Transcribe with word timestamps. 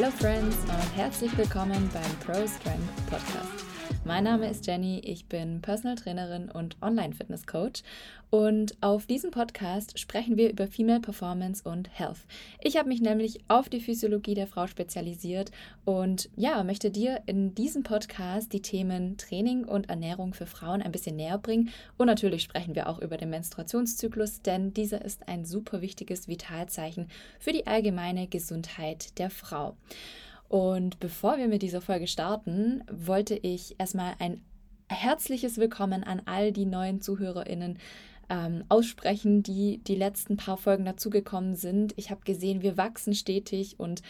Hello 0.00 0.10
Friends 0.12 0.56
und 0.62 0.96
herzlich 0.96 1.36
willkommen 1.36 1.90
beim 1.92 2.16
Pro 2.24 2.46
Strength 2.46 3.06
Podcast. 3.10 3.59
Mein 4.10 4.24
Name 4.24 4.50
ist 4.50 4.66
Jenny, 4.66 4.98
ich 5.04 5.26
bin 5.26 5.62
Personal 5.62 5.94
Trainerin 5.94 6.50
und 6.50 6.76
Online-Fitness 6.82 7.46
Coach 7.46 7.84
und 8.30 8.76
auf 8.80 9.06
diesem 9.06 9.30
Podcast 9.30 10.00
sprechen 10.00 10.36
wir 10.36 10.50
über 10.50 10.66
Female 10.66 10.98
Performance 10.98 11.62
und 11.62 11.88
Health. 11.96 12.18
Ich 12.60 12.76
habe 12.76 12.88
mich 12.88 13.00
nämlich 13.00 13.38
auf 13.46 13.68
die 13.68 13.78
Physiologie 13.78 14.34
der 14.34 14.48
Frau 14.48 14.66
spezialisiert 14.66 15.52
und 15.84 16.28
ja, 16.34 16.64
möchte 16.64 16.90
dir 16.90 17.22
in 17.26 17.54
diesem 17.54 17.84
Podcast 17.84 18.52
die 18.52 18.62
Themen 18.62 19.16
Training 19.16 19.64
und 19.64 19.88
Ernährung 19.88 20.34
für 20.34 20.46
Frauen 20.46 20.82
ein 20.82 20.90
bisschen 20.90 21.14
näher 21.14 21.38
bringen 21.38 21.70
und 21.96 22.08
natürlich 22.08 22.42
sprechen 22.42 22.74
wir 22.74 22.88
auch 22.88 22.98
über 22.98 23.16
den 23.16 23.30
Menstruationszyklus, 23.30 24.42
denn 24.42 24.74
dieser 24.74 25.04
ist 25.04 25.28
ein 25.28 25.44
super 25.44 25.82
wichtiges 25.82 26.26
Vitalzeichen 26.26 27.06
für 27.38 27.52
die 27.52 27.68
allgemeine 27.68 28.26
Gesundheit 28.26 29.20
der 29.20 29.30
Frau. 29.30 29.76
Und 30.50 30.98
bevor 30.98 31.38
wir 31.38 31.46
mit 31.46 31.62
dieser 31.62 31.80
Folge 31.80 32.08
starten, 32.08 32.82
wollte 32.90 33.36
ich 33.36 33.76
erstmal 33.78 34.14
ein 34.18 34.40
herzliches 34.88 35.58
Willkommen 35.58 36.02
an 36.02 36.22
all 36.24 36.50
die 36.50 36.66
neuen 36.66 37.00
ZuhörerInnen 37.00 37.78
ähm, 38.28 38.64
aussprechen, 38.68 39.44
die 39.44 39.78
die 39.78 39.94
letzten 39.94 40.36
paar 40.36 40.56
Folgen 40.56 40.84
dazugekommen 40.84 41.54
sind. 41.54 41.94
Ich 41.96 42.10
habe 42.10 42.22
gesehen, 42.24 42.62
wir 42.62 42.76
wachsen 42.76 43.14
stetig 43.14 43.78
und 43.78 44.02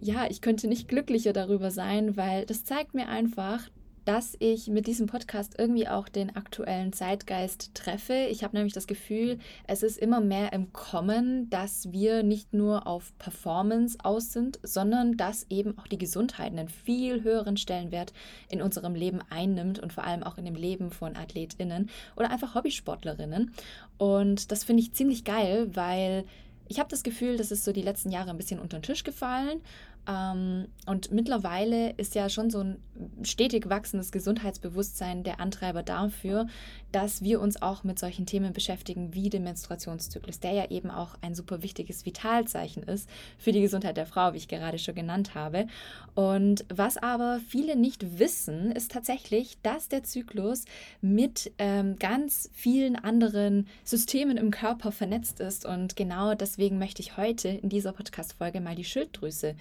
ja, 0.00 0.24
ich 0.30 0.40
könnte 0.40 0.66
nicht 0.66 0.88
glücklicher 0.88 1.34
darüber 1.34 1.70
sein, 1.70 2.16
weil 2.16 2.46
das 2.46 2.64
zeigt 2.64 2.94
mir 2.94 3.08
einfach, 3.08 3.68
dass 4.04 4.36
ich 4.38 4.68
mit 4.68 4.86
diesem 4.86 5.06
Podcast 5.06 5.54
irgendwie 5.58 5.88
auch 5.88 6.08
den 6.08 6.34
aktuellen 6.34 6.92
Zeitgeist 6.92 7.74
treffe. 7.74 8.26
Ich 8.30 8.42
habe 8.42 8.56
nämlich 8.56 8.72
das 8.72 8.86
Gefühl, 8.86 9.38
es 9.66 9.82
ist 9.82 9.98
immer 9.98 10.20
mehr 10.20 10.52
im 10.52 10.72
Kommen, 10.72 11.48
dass 11.50 11.92
wir 11.92 12.22
nicht 12.22 12.52
nur 12.52 12.86
auf 12.86 13.16
Performance 13.18 13.98
aus 14.02 14.32
sind, 14.32 14.58
sondern 14.62 15.16
dass 15.16 15.46
eben 15.50 15.78
auch 15.78 15.86
die 15.86 15.98
Gesundheit 15.98 16.52
einen 16.52 16.68
viel 16.68 17.22
höheren 17.22 17.56
Stellenwert 17.56 18.12
in 18.48 18.62
unserem 18.62 18.94
Leben 18.94 19.20
einnimmt 19.30 19.78
und 19.78 19.92
vor 19.92 20.04
allem 20.04 20.22
auch 20.22 20.38
in 20.38 20.44
dem 20.44 20.56
Leben 20.56 20.90
von 20.90 21.16
Athletinnen 21.16 21.90
oder 22.16 22.30
einfach 22.30 22.54
Hobbysportlerinnen. 22.54 23.52
Und 23.98 24.50
das 24.50 24.64
finde 24.64 24.82
ich 24.82 24.92
ziemlich 24.92 25.24
geil, 25.24 25.70
weil 25.74 26.24
ich 26.68 26.78
habe 26.78 26.88
das 26.88 27.02
Gefühl, 27.02 27.36
das 27.36 27.50
ist 27.50 27.64
so 27.64 27.72
die 27.72 27.82
letzten 27.82 28.10
Jahre 28.10 28.30
ein 28.30 28.36
bisschen 28.36 28.58
unter 28.58 28.78
den 28.78 28.82
Tisch 28.82 29.04
gefallen 29.04 29.60
ähm, 30.06 30.66
und 30.86 31.12
mittlerweile 31.12 31.90
ist 31.90 32.14
ja 32.14 32.28
schon 32.28 32.50
so 32.50 32.60
ein 32.60 32.78
stetig 33.22 33.68
wachsendes 33.68 34.10
Gesundheitsbewusstsein 34.10 35.22
der 35.22 35.40
Antreiber 35.40 35.82
dafür, 35.82 36.46
dass 36.92 37.22
wir 37.22 37.40
uns 37.40 37.60
auch 37.60 37.84
mit 37.84 37.98
solchen 37.98 38.26
Themen 38.26 38.52
beschäftigen 38.52 39.14
wie 39.14 39.30
dem 39.30 39.44
Menstruationszyklus, 39.44 40.40
der 40.40 40.52
ja 40.52 40.70
eben 40.70 40.90
auch 40.90 41.16
ein 41.20 41.34
super 41.34 41.62
wichtiges 41.62 42.06
Vitalzeichen 42.06 42.82
ist 42.82 43.08
für 43.38 43.52
die 43.52 43.60
Gesundheit 43.62 43.96
der 43.96 44.06
Frau, 44.06 44.32
wie 44.32 44.38
ich 44.38 44.48
gerade 44.48 44.78
schon 44.78 44.94
genannt 44.94 45.34
habe. 45.34 45.66
Und 46.14 46.64
was 46.68 46.96
aber 46.98 47.40
viele 47.48 47.76
nicht 47.76 48.18
wissen, 48.18 48.70
ist 48.70 48.92
tatsächlich, 48.92 49.58
dass 49.62 49.88
der 49.88 50.04
Zyklus 50.04 50.64
mit 51.00 51.52
ähm, 51.58 51.98
ganz 51.98 52.50
vielen 52.52 52.96
anderen 52.96 53.66
Systemen 53.84 54.36
im 54.36 54.50
Körper 54.50 54.92
vernetzt 54.92 55.40
ist. 55.40 55.64
Und 55.64 55.96
genau 55.96 56.34
deswegen 56.34 56.78
möchte 56.78 57.02
ich 57.02 57.16
heute 57.16 57.48
in 57.48 57.68
dieser 57.68 57.92
Podcast-Folge 57.92 58.60
mal 58.60 58.74
die 58.74 58.84
Schilddrüse 58.84 59.56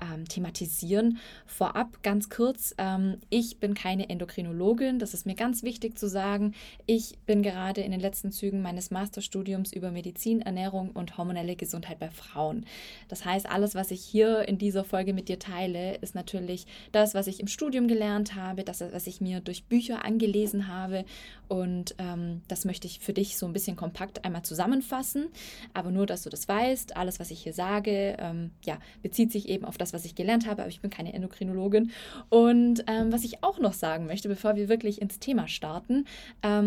ähm, 0.00 0.26
thematisieren. 0.26 1.18
Vorab 1.46 2.02
ganz 2.02 2.28
kurz, 2.28 2.74
ähm, 2.78 3.18
ich 3.30 3.58
bin 3.58 3.74
keine 3.74 4.08
Endokrinologin, 4.08 4.98
das 4.98 5.14
ist 5.14 5.26
mir 5.26 5.34
ganz 5.34 5.62
wichtig 5.62 5.98
zu 5.98 6.08
sagen. 6.08 6.54
Ich 6.86 7.18
bin 7.26 7.42
gerade 7.42 7.80
in 7.80 7.90
den 7.90 8.00
letzten 8.00 8.32
Zügen 8.32 8.62
meines 8.62 8.90
Masterstudiums 8.90 9.72
über 9.72 9.90
Medizin, 9.90 10.40
Ernährung 10.42 10.90
und 10.90 11.16
hormonelle 11.16 11.56
Gesundheit 11.56 11.98
bei 11.98 12.10
Frauen. 12.10 12.66
Das 13.08 13.24
heißt, 13.24 13.48
alles, 13.48 13.74
was 13.74 13.90
ich 13.90 14.02
hier 14.02 14.48
in 14.48 14.58
dieser 14.58 14.84
Folge 14.84 15.12
mit 15.12 15.28
dir 15.28 15.38
teile, 15.38 15.96
ist 15.96 16.14
natürlich 16.14 16.66
das, 16.92 17.14
was 17.14 17.26
ich 17.26 17.40
im 17.40 17.46
Studium 17.46 17.88
gelernt 17.88 18.34
habe, 18.34 18.64
das, 18.64 18.80
was 18.80 19.06
ich 19.06 19.20
mir 19.20 19.40
durch 19.40 19.64
Bücher 19.64 20.04
angelesen 20.04 20.68
habe 20.68 21.04
und 21.48 21.94
ähm, 21.98 22.40
das 22.48 22.64
möchte 22.64 22.86
ich 22.86 23.00
für 23.00 23.12
dich 23.12 23.36
so 23.36 23.46
ein 23.46 23.52
bisschen 23.52 23.76
kompakt 23.76 24.24
einmal 24.24 24.42
zusammenfassen. 24.42 25.28
Aber 25.74 25.90
nur, 25.90 26.06
dass 26.06 26.22
du 26.22 26.30
das 26.30 26.48
weißt, 26.48 26.96
alles, 26.96 27.20
was 27.20 27.30
ich 27.30 27.42
hier 27.42 27.52
sage, 27.52 28.16
ähm, 28.18 28.50
ja, 28.64 28.78
bezieht 29.02 29.30
sich 29.30 29.48
eben 29.48 29.64
auf 29.64 29.76
das, 29.76 29.92
was 29.92 30.04
ich 30.04 30.14
gelernt 30.14 30.46
habe, 30.46 30.62
aber 30.62 30.70
ich 30.70 30.80
bin 30.80 30.90
keine 30.90 31.12
Endokrinologin. 31.12 31.90
Und 32.30 32.84
ähm, 32.86 33.12
was 33.12 33.24
ich 33.24 33.42
auch 33.42 33.58
noch 33.58 33.74
sagen 33.74 34.06
möchte, 34.06 34.28
bevor 34.28 34.56
wir 34.56 34.68
wirklich 34.68 35.00
ins 35.02 35.18
Thema 35.18 35.48
starten, 35.48 36.06
ähm, 36.42 36.63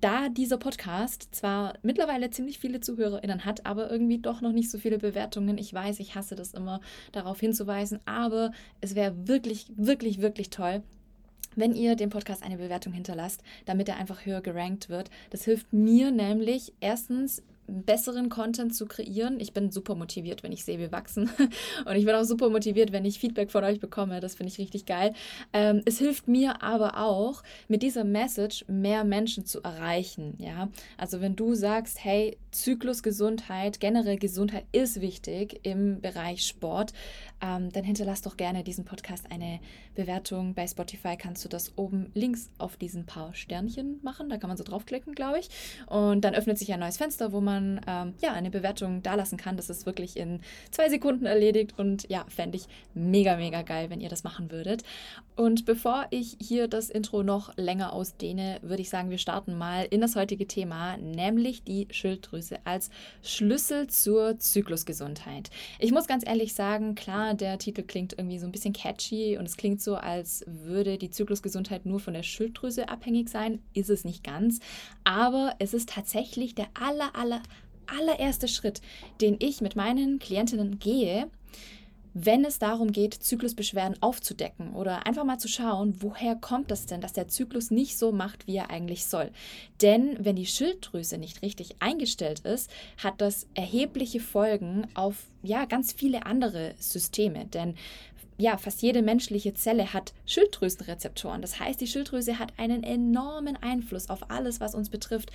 da 0.00 0.28
dieser 0.28 0.58
Podcast 0.58 1.34
zwar 1.34 1.74
mittlerweile 1.82 2.30
ziemlich 2.30 2.58
viele 2.58 2.80
ZuhörerInnen 2.80 3.44
hat, 3.44 3.64
aber 3.64 3.90
irgendwie 3.90 4.18
doch 4.18 4.40
noch 4.40 4.52
nicht 4.52 4.70
so 4.70 4.78
viele 4.78 4.98
Bewertungen. 4.98 5.58
Ich 5.58 5.72
weiß, 5.72 6.00
ich 6.00 6.14
hasse 6.14 6.34
das 6.34 6.54
immer, 6.54 6.80
darauf 7.12 7.40
hinzuweisen, 7.40 8.00
aber 8.04 8.52
es 8.80 8.94
wäre 8.94 9.26
wirklich, 9.26 9.66
wirklich, 9.76 10.20
wirklich 10.20 10.50
toll, 10.50 10.82
wenn 11.54 11.74
ihr 11.74 11.96
dem 11.96 12.10
Podcast 12.10 12.42
eine 12.42 12.58
Bewertung 12.58 12.92
hinterlasst, 12.92 13.42
damit 13.64 13.88
er 13.88 13.96
einfach 13.96 14.26
höher 14.26 14.42
gerankt 14.42 14.90
wird. 14.90 15.10
Das 15.30 15.44
hilft 15.44 15.72
mir 15.72 16.10
nämlich 16.10 16.74
erstens 16.80 17.42
besseren 17.66 18.28
Content 18.28 18.74
zu 18.74 18.86
kreieren. 18.86 19.40
Ich 19.40 19.52
bin 19.52 19.70
super 19.70 19.94
motiviert, 19.94 20.42
wenn 20.42 20.52
ich 20.52 20.64
sehe, 20.64 20.78
wir 20.78 20.92
wachsen. 20.92 21.30
Und 21.84 21.96
ich 21.96 22.04
bin 22.04 22.14
auch 22.14 22.24
super 22.24 22.50
motiviert, 22.50 22.92
wenn 22.92 23.04
ich 23.04 23.18
Feedback 23.18 23.50
von 23.50 23.64
euch 23.64 23.80
bekomme. 23.80 24.20
Das 24.20 24.34
finde 24.34 24.52
ich 24.52 24.58
richtig 24.58 24.86
geil. 24.86 25.12
Ähm, 25.52 25.82
es 25.84 25.98
hilft 25.98 26.28
mir 26.28 26.62
aber 26.62 26.98
auch, 26.98 27.42
mit 27.68 27.82
dieser 27.82 28.04
Message 28.04 28.64
mehr 28.68 29.04
Menschen 29.04 29.44
zu 29.44 29.62
erreichen. 29.62 30.34
Ja, 30.38 30.68
also 30.96 31.20
wenn 31.20 31.36
du 31.36 31.54
sagst, 31.54 32.02
hey, 32.02 32.36
Zyklusgesundheit, 32.50 33.80
generell 33.80 34.18
Gesundheit 34.18 34.66
ist 34.72 35.00
wichtig 35.00 35.60
im 35.62 36.00
Bereich 36.00 36.46
Sport, 36.46 36.92
ähm, 37.40 37.70
dann 37.72 37.84
hinterlass 37.84 38.22
doch 38.22 38.36
gerne 38.36 38.64
diesen 38.64 38.84
Podcast 38.84 39.26
eine 39.30 39.60
Bewertung. 39.94 40.54
Bei 40.54 40.66
Spotify 40.66 41.16
kannst 41.16 41.44
du 41.44 41.48
das 41.48 41.76
oben 41.76 42.10
links 42.14 42.50
auf 42.58 42.76
diesen 42.76 43.06
paar 43.06 43.34
Sternchen 43.34 44.00
machen. 44.02 44.28
Da 44.28 44.38
kann 44.38 44.48
man 44.48 44.56
so 44.56 44.64
draufklicken, 44.64 45.14
glaube 45.14 45.40
ich. 45.40 45.48
Und 45.86 46.24
dann 46.24 46.34
öffnet 46.34 46.58
sich 46.58 46.72
ein 46.72 46.80
neues 46.80 46.96
Fenster, 46.96 47.32
wo 47.32 47.40
man 47.40 47.80
ähm, 47.86 48.14
ja 48.22 48.32
eine 48.32 48.50
Bewertung 48.50 49.02
dalassen 49.02 49.38
kann. 49.38 49.56
Das 49.56 49.70
ist 49.70 49.86
wirklich 49.86 50.16
in 50.16 50.40
zwei 50.70 50.88
Sekunden 50.88 51.26
erledigt 51.26 51.78
und 51.78 52.08
ja, 52.08 52.24
fände 52.28 52.56
ich 52.56 52.66
mega, 52.94 53.36
mega 53.36 53.62
geil, 53.62 53.90
wenn 53.90 54.00
ihr 54.00 54.08
das 54.08 54.24
machen 54.24 54.50
würdet. 54.50 54.82
Und 55.36 55.66
bevor 55.66 56.06
ich 56.10 56.36
hier 56.40 56.68
das 56.68 56.88
Intro 56.88 57.22
noch 57.22 57.56
länger 57.56 57.92
ausdehne, 57.92 58.58
würde 58.62 58.82
ich 58.82 58.88
sagen, 58.88 59.10
wir 59.10 59.18
starten 59.18 59.56
mal 59.58 59.86
in 59.90 60.00
das 60.00 60.16
heutige 60.16 60.46
Thema, 60.46 60.96
nämlich 60.96 61.62
die 61.62 61.88
Schilddrüse 61.90 62.58
als 62.64 62.90
Schlüssel 63.22 63.88
zur 63.88 64.38
Zyklusgesundheit. 64.38 65.50
Ich 65.78 65.92
muss 65.92 66.06
ganz 66.06 66.26
ehrlich 66.26 66.54
sagen, 66.54 66.94
klar, 66.94 67.25
der 67.34 67.58
Titel 67.58 67.82
klingt 67.82 68.14
irgendwie 68.16 68.38
so 68.38 68.46
ein 68.46 68.52
bisschen 68.52 68.72
catchy 68.72 69.36
und 69.38 69.46
es 69.46 69.56
klingt 69.56 69.80
so, 69.80 69.96
als 69.96 70.44
würde 70.46 70.98
die 70.98 71.10
Zyklusgesundheit 71.10 71.86
nur 71.86 72.00
von 72.00 72.14
der 72.14 72.22
Schilddrüse 72.22 72.88
abhängig 72.88 73.28
sein. 73.28 73.60
Ist 73.74 73.90
es 73.90 74.04
nicht 74.04 74.24
ganz, 74.24 74.60
aber 75.04 75.54
es 75.58 75.74
ist 75.74 75.88
tatsächlich 75.90 76.54
der 76.54 76.66
aller, 76.74 77.14
aller, 77.16 77.42
allererste 77.86 78.48
Schritt, 78.48 78.80
den 79.20 79.36
ich 79.38 79.60
mit 79.60 79.76
meinen 79.76 80.18
Klientinnen 80.18 80.78
gehe, 80.78 81.30
wenn 82.18 82.46
es 82.46 82.58
darum 82.58 82.92
geht, 82.92 83.12
Zyklusbeschwerden 83.12 84.00
aufzudecken 84.00 84.72
oder 84.72 85.06
einfach 85.06 85.24
mal 85.24 85.36
zu 85.36 85.48
schauen, 85.48 85.96
woher 86.00 86.34
kommt 86.34 86.70
das 86.70 86.86
denn, 86.86 87.02
dass 87.02 87.12
der 87.12 87.28
Zyklus 87.28 87.70
nicht 87.70 87.98
so 87.98 88.10
macht, 88.10 88.46
wie 88.46 88.56
er 88.56 88.70
eigentlich 88.70 89.04
soll. 89.04 89.30
Denn 89.82 90.16
wenn 90.18 90.34
die 90.34 90.46
Schilddrüse 90.46 91.18
nicht 91.18 91.42
richtig 91.42 91.76
eingestellt 91.80 92.40
ist, 92.40 92.70
hat 92.96 93.20
das 93.20 93.46
erhebliche 93.52 94.20
Folgen 94.20 94.86
auf 94.94 95.26
ja, 95.42 95.66
ganz 95.66 95.92
viele 95.92 96.24
andere 96.24 96.74
Systeme. 96.78 97.44
Denn 97.44 97.74
ja, 98.38 98.56
fast 98.58 98.82
jede 98.82 99.02
menschliche 99.02 99.54
Zelle 99.54 99.92
hat 99.92 100.12
Schilddrüsenrezeptoren. 100.26 101.40
Das 101.40 101.58
heißt, 101.58 101.80
die 101.80 101.86
Schilddrüse 101.86 102.38
hat 102.38 102.52
einen 102.58 102.82
enormen 102.82 103.56
Einfluss 103.56 104.10
auf 104.10 104.30
alles, 104.30 104.60
was 104.60 104.74
uns 104.74 104.90
betrifft. 104.90 105.30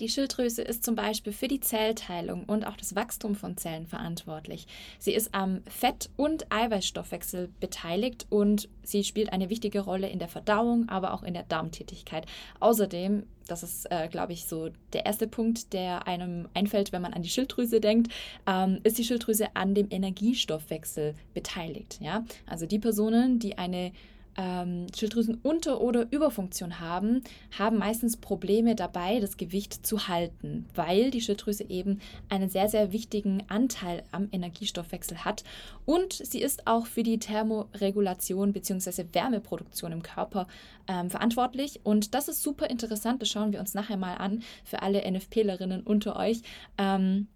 Die 0.00 0.08
Schilddrüse 0.08 0.62
ist 0.62 0.84
zum 0.84 0.94
Beispiel 0.94 1.32
für 1.32 1.48
die 1.48 1.60
Zellteilung 1.60 2.44
und 2.44 2.66
auch 2.66 2.76
das 2.76 2.94
Wachstum 2.94 3.34
von 3.34 3.56
Zellen 3.56 3.86
verantwortlich. 3.86 4.66
Sie 4.98 5.14
ist 5.14 5.34
am 5.34 5.62
Fett- 5.66 6.10
und 6.16 6.50
Eiweißstoffwechsel 6.52 7.48
beteiligt 7.60 8.26
und 8.30 8.68
sie 8.82 9.04
spielt 9.04 9.32
eine 9.32 9.50
wichtige 9.50 9.80
Rolle 9.80 10.08
in 10.08 10.18
der 10.18 10.28
Verdauung, 10.28 10.88
aber 10.88 11.14
auch 11.14 11.22
in 11.22 11.34
der 11.34 11.44
Darmtätigkeit. 11.44 12.26
Außerdem 12.60 13.24
das 13.46 13.62
ist, 13.62 13.90
äh, 13.90 14.08
glaube 14.08 14.32
ich, 14.32 14.46
so 14.46 14.70
der 14.92 15.06
erste 15.06 15.26
Punkt, 15.26 15.72
der 15.72 16.06
einem 16.06 16.48
einfällt, 16.54 16.92
wenn 16.92 17.02
man 17.02 17.14
an 17.14 17.22
die 17.22 17.28
Schilddrüse 17.28 17.80
denkt, 17.80 18.12
ähm, 18.46 18.80
ist 18.84 18.98
die 18.98 19.04
Schilddrüse 19.04 19.48
an 19.54 19.74
dem 19.74 19.88
Energiestoffwechsel 19.90 21.14
beteiligt. 21.34 21.98
Ja? 22.00 22.24
Also 22.46 22.66
die 22.66 22.78
Personen, 22.78 23.38
die 23.38 23.58
eine 23.58 23.92
ähm, 24.36 24.86
Schilddrüsenunter- 24.94 25.78
oder 25.78 26.06
Überfunktion 26.10 26.80
haben, 26.80 27.22
haben 27.56 27.78
meistens 27.78 28.16
Probleme 28.16 28.74
dabei, 28.74 29.20
das 29.20 29.36
Gewicht 29.36 29.86
zu 29.86 30.08
halten, 30.08 30.66
weil 30.74 31.10
die 31.10 31.20
Schilddrüse 31.20 31.64
eben 31.68 32.00
einen 32.28 32.48
sehr, 32.48 32.68
sehr 32.68 32.92
wichtigen 32.92 33.42
Anteil 33.48 34.02
am 34.12 34.28
Energiestoffwechsel 34.32 35.24
hat 35.24 35.44
und 35.84 36.12
sie 36.12 36.40
ist 36.40 36.66
auch 36.66 36.86
für 36.86 37.02
die 37.02 37.18
Thermoregulation 37.18 38.52
bzw. 38.52 39.04
Wärmeproduktion 39.12 39.92
im 39.92 40.02
Körper 40.02 40.46
ähm, 40.88 41.10
verantwortlich 41.10 41.80
und 41.84 42.14
das 42.14 42.28
ist 42.28 42.42
super 42.42 42.70
interessant, 42.70 43.22
das 43.22 43.28
schauen 43.28 43.52
wir 43.52 43.60
uns 43.60 43.74
nachher 43.74 43.96
mal 43.96 44.16
an 44.16 44.42
für 44.64 44.82
alle 44.82 45.08
NFPlerinnen 45.10 45.82
unter 45.82 46.16
euch. 46.16 46.42
Ähm, 46.78 47.28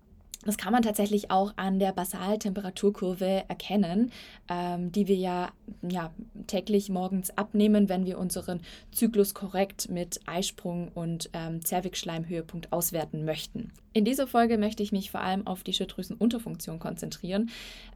Das 0.45 0.57
kann 0.57 0.73
man 0.73 0.83
tatsächlich 0.83 1.31
auch 1.31 1.53
an 1.57 1.81
der 1.81 1.93
Basaltemperaturkurve 1.93 3.45
erkennen, 3.49 4.13
ähm, 4.49 4.93
die 4.93 5.09
wir 5.09 5.17
ja, 5.17 5.53
ja 5.83 6.13
täglich 6.47 6.89
morgens 6.91 7.37
abnehmen, 7.37 7.89
wenn 7.89 8.07
wir 8.07 8.19
unseren 8.19 8.61
Zyklus 8.93 9.35
korrekt 9.35 9.91
mit 9.91 10.21
Eisprung 10.27 10.89
und 10.95 11.29
ähm, 11.33 11.65
Zervixschleimhöhepunkt 11.65 12.73
auswerten 12.73 13.25
möchten. 13.25 13.73
In 13.95 14.05
dieser 14.05 14.29
Folge 14.29 14.59
möchte 14.59 14.83
ich 14.85 14.93
mich 14.93 15.11
vor 15.11 15.23
allem 15.23 15.45
auf 15.47 15.65
die 15.65 15.73
Schilddrüsenunterfunktion 15.73 16.79
konzentrieren. 16.79 17.51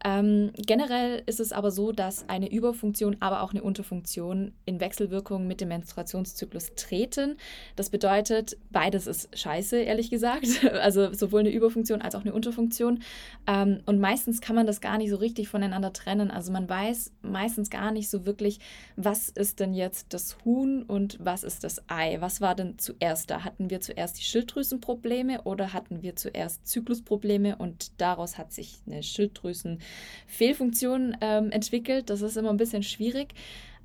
Ähm, 0.05 0.51
generell 0.57 1.23
ist 1.27 1.39
es 1.39 1.53
aber 1.53 1.71
so, 1.71 1.93
dass 1.93 2.29
eine 2.29 2.51
Überfunktion, 2.51 3.19
aber 3.21 3.43
auch 3.43 3.53
eine 3.53 3.63
Unterfunktion 3.63 4.53
in 4.65 4.81
Wechselwirkung 4.81 5.47
mit 5.47 5.61
dem 5.61 5.69
Menstruationszyklus 5.69 6.73
treten. 6.75 7.37
Das 7.77 7.91
bedeutet, 7.91 8.57
beides 8.71 9.07
ist 9.07 9.39
scheiße, 9.39 9.77
ehrlich 9.77 10.11
gesagt. 10.11 10.49
Also 10.83 11.13
sowohl 11.13 11.41
eine 11.41 11.51
Überfunktion 11.51 12.03
als 12.03 12.17
auch 12.17 12.23
eine 12.23 12.32
Unterfunktion. 12.33 13.03
Ähm, 13.47 13.81
und 13.87 14.01
meistens 14.01 14.41
kann 14.41 14.57
man 14.57 14.67
das 14.67 14.81
gar 14.81 14.99
nicht 14.99 15.11
so 15.11 15.17
richtig 15.17 15.49
voneinander 15.49 15.93
trennen. 15.93 16.31
Also 16.31 16.53
man 16.53 16.69
weiß 16.69 17.13
meistens 17.23 17.71
gar 17.71 17.93
nicht 17.93 18.11
so 18.11 18.27
wirklich, 18.27 18.59
was 18.97 19.29
ist 19.29 19.61
denn 19.61 19.75
jetzt 19.75 20.15
das 20.15 20.39
Huhn 20.45 20.83
und 20.83 21.19
was 21.21 21.45
ist 21.45 21.65
das 21.65 21.83
Ei? 21.89 22.17
Was 22.21 22.41
war 22.41 22.55
denn 22.55 22.79
zuerst 22.79 23.31
da? 23.31 23.45
Hatten 23.45 23.71
wir 23.71 23.81
zuerst 23.81 24.19
die 24.19 24.25
Schilddrüsenprobleme 24.25 25.43
oder 25.43 25.73
hatten 25.73 25.93
hatten 25.93 26.03
wir 26.03 26.17
zuerst 26.17 26.67
Zyklusprobleme 26.67 27.57
und 27.57 28.01
daraus 28.01 28.39
hat 28.39 28.51
sich 28.53 28.81
eine 28.87 29.03
Schilddrüsenfehlfunktion 29.03 31.19
ähm, 31.21 31.51
entwickelt. 31.51 32.09
Das 32.09 32.23
ist 32.23 32.37
immer 32.37 32.51
ein 32.51 32.57
bisschen 32.57 32.83
schwierig. 32.83 33.35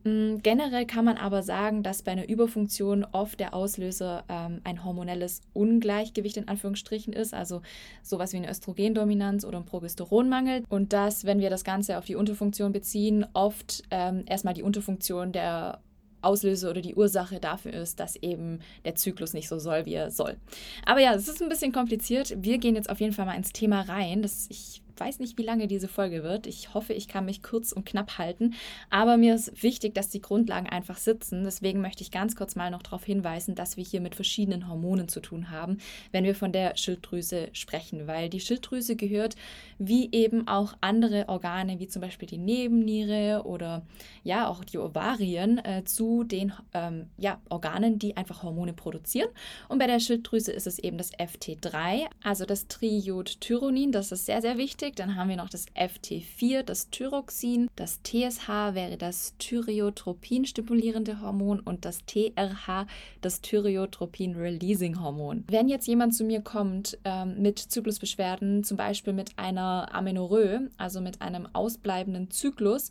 Mm, 0.07 0.37
generell 0.41 0.85
kann 0.85 1.03
man 1.03 1.17
aber 1.17 1.43
sagen, 1.43 1.83
dass 1.83 2.01
bei 2.01 2.11
einer 2.11 2.29
Überfunktion 2.29 3.05
oft 3.11 3.39
der 3.39 3.53
Auslöser 3.53 4.23
ähm, 4.29 4.61
ein 4.63 4.83
hormonelles 4.85 5.41
Ungleichgewicht 5.53 6.37
in 6.37 6.47
Anführungsstrichen 6.47 7.13
ist, 7.13 7.33
also 7.33 7.61
sowas 8.03 8.31
wie 8.31 8.37
eine 8.37 8.49
Östrogendominanz 8.49 9.43
oder 9.43 9.57
ein 9.57 9.65
Progesteronmangel. 9.65 10.63
Und 10.69 10.93
dass, 10.93 11.25
wenn 11.25 11.39
wir 11.39 11.49
das 11.49 11.63
Ganze 11.63 11.97
auf 11.97 12.05
die 12.05 12.15
Unterfunktion 12.15 12.71
beziehen, 12.71 13.25
oft 13.33 13.83
ähm, 13.91 14.23
erstmal 14.27 14.53
die 14.53 14.63
Unterfunktion 14.63 15.31
der 15.33 15.81
Auslöser 16.21 16.69
oder 16.69 16.81
die 16.81 16.95
Ursache 16.95 17.39
dafür 17.39 17.73
ist, 17.73 17.99
dass 17.99 18.15
eben 18.15 18.59
der 18.85 18.95
Zyklus 18.95 19.33
nicht 19.33 19.47
so 19.47 19.59
soll, 19.59 19.85
wie 19.85 19.93
er 19.93 20.09
soll. 20.09 20.37
Aber 20.85 20.99
ja, 20.99 21.13
es 21.13 21.27
ist 21.27 21.41
ein 21.41 21.49
bisschen 21.49 21.71
kompliziert. 21.71 22.33
Wir 22.37 22.57
gehen 22.57 22.75
jetzt 22.75 22.89
auf 22.89 22.99
jeden 22.99 23.13
Fall 23.13 23.25
mal 23.25 23.35
ins 23.35 23.53
Thema 23.53 23.81
rein. 23.81 24.21
Das, 24.21 24.47
ich 24.49 24.81
weiß 24.99 25.19
nicht, 25.19 25.37
wie 25.37 25.43
lange 25.43 25.67
diese 25.67 25.87
Folge 25.87 26.23
wird. 26.23 26.47
Ich 26.47 26.73
hoffe, 26.73 26.93
ich 26.93 27.07
kann 27.07 27.25
mich 27.25 27.43
kurz 27.43 27.71
und 27.71 27.85
knapp 27.85 28.17
halten. 28.17 28.53
Aber 28.89 29.17
mir 29.17 29.35
ist 29.35 29.63
wichtig, 29.63 29.95
dass 29.95 30.09
die 30.09 30.21
Grundlagen 30.21 30.67
einfach 30.67 30.97
sitzen. 30.97 31.43
Deswegen 31.43 31.81
möchte 31.81 32.03
ich 32.03 32.11
ganz 32.11 32.35
kurz 32.35 32.55
mal 32.55 32.71
noch 32.71 32.83
darauf 32.83 33.03
hinweisen, 33.03 33.55
dass 33.55 33.77
wir 33.77 33.83
hier 33.83 34.01
mit 34.01 34.15
verschiedenen 34.15 34.67
Hormonen 34.67 35.07
zu 35.07 35.19
tun 35.19 35.51
haben, 35.51 35.77
wenn 36.11 36.23
wir 36.23 36.35
von 36.35 36.51
der 36.51 36.75
Schilddrüse 36.75 37.49
sprechen. 37.53 38.07
Weil 38.07 38.29
die 38.29 38.39
Schilddrüse 38.39 38.95
gehört, 38.95 39.35
wie 39.79 40.09
eben 40.11 40.47
auch 40.47 40.73
andere 40.81 41.29
Organe, 41.29 41.79
wie 41.79 41.87
zum 41.87 42.01
Beispiel 42.01 42.27
die 42.27 42.37
Nebenniere 42.37 43.43
oder 43.45 43.85
ja 44.23 44.47
auch 44.47 44.63
die 44.63 44.77
Ovarien, 44.77 45.57
äh, 45.63 45.83
zu 45.83 46.23
den 46.23 46.53
ähm, 46.73 47.07
ja, 47.17 47.39
Organen, 47.49 47.99
die 47.99 48.17
einfach 48.17 48.43
Hormone 48.43 48.73
produzieren. 48.73 49.29
Und 49.69 49.79
bei 49.79 49.87
der 49.87 49.99
Schilddrüse 49.99 50.51
ist 50.51 50.67
es 50.67 50.79
eben 50.79 50.97
das 50.97 51.13
FT3, 51.13 52.07
also 52.23 52.45
das 52.45 52.67
Triiodtyronin. 52.67 53.91
Das 53.91 54.11
ist 54.11 54.25
sehr, 54.25 54.41
sehr 54.41 54.57
wichtig. 54.57 54.86
Dann 54.95 55.15
haben 55.15 55.29
wir 55.29 55.35
noch 55.35 55.49
das 55.49 55.67
FT4, 55.75 56.63
das 56.63 56.89
Thyroxin. 56.89 57.69
Das 57.75 58.01
TSH 58.03 58.47
wäre 58.73 58.97
das 58.97 59.35
Thyreotropin 59.37 60.45
stimulierende 60.45 61.21
Hormon 61.21 61.59
und 61.59 61.85
das 61.85 62.05
TRH, 62.05 62.87
das 63.21 63.41
Thyreotropin 63.41 64.35
Releasing 64.35 65.01
Hormon. 65.01 65.43
Wenn 65.49 65.67
jetzt 65.67 65.87
jemand 65.87 66.15
zu 66.15 66.23
mir 66.23 66.41
kommt 66.41 66.97
ähm, 67.03 67.41
mit 67.41 67.59
Zyklusbeschwerden, 67.59 68.63
zum 68.63 68.77
Beispiel 68.77 69.13
mit 69.13 69.31
einer 69.37 69.93
Amenorrhoe, 69.93 70.69
also 70.77 71.01
mit 71.01 71.21
einem 71.21 71.47
ausbleibenden 71.53 72.31
Zyklus, 72.31 72.89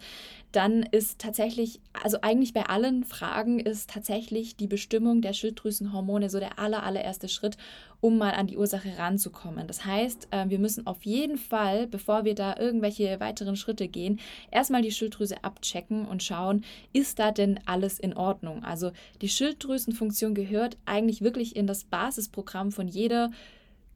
dann 0.52 0.84
ist 0.84 1.18
tatsächlich, 1.18 1.80
also 2.02 2.18
eigentlich 2.22 2.54
bei 2.54 2.64
allen 2.64 3.04
Fragen 3.04 3.58
ist 3.60 3.90
tatsächlich 3.90 4.56
die 4.56 4.66
Bestimmung 4.66 5.20
der 5.20 5.34
Schilddrüsenhormone 5.34 6.30
so 6.30 6.38
der 6.38 6.58
aller, 6.58 6.82
allererste 6.82 7.28
Schritt, 7.28 7.58
um 8.00 8.16
mal 8.18 8.32
an 8.32 8.46
die 8.46 8.56
Ursache 8.56 8.96
ranzukommen. 8.96 9.66
Das 9.66 9.84
heißt, 9.84 10.28
äh, 10.30 10.48
wir 10.48 10.58
müssen 10.58 10.86
auf 10.86 11.04
jeden 11.04 11.36
Fall, 11.36 11.85
bevor 11.90 12.24
wir 12.24 12.34
da 12.34 12.56
irgendwelche 12.58 13.20
weiteren 13.20 13.56
Schritte 13.56 13.88
gehen, 13.88 14.20
erstmal 14.50 14.82
die 14.82 14.92
Schilddrüse 14.92 15.44
abchecken 15.44 16.06
und 16.06 16.22
schauen, 16.22 16.64
ist 16.92 17.18
da 17.18 17.30
denn 17.30 17.60
alles 17.66 17.98
in 17.98 18.14
Ordnung? 18.14 18.64
Also 18.64 18.92
die 19.20 19.28
Schilddrüsenfunktion 19.28 20.34
gehört 20.34 20.78
eigentlich 20.84 21.22
wirklich 21.22 21.56
in 21.56 21.66
das 21.66 21.84
Basisprogramm 21.84 22.72
von 22.72 22.88
jeder 22.88 23.30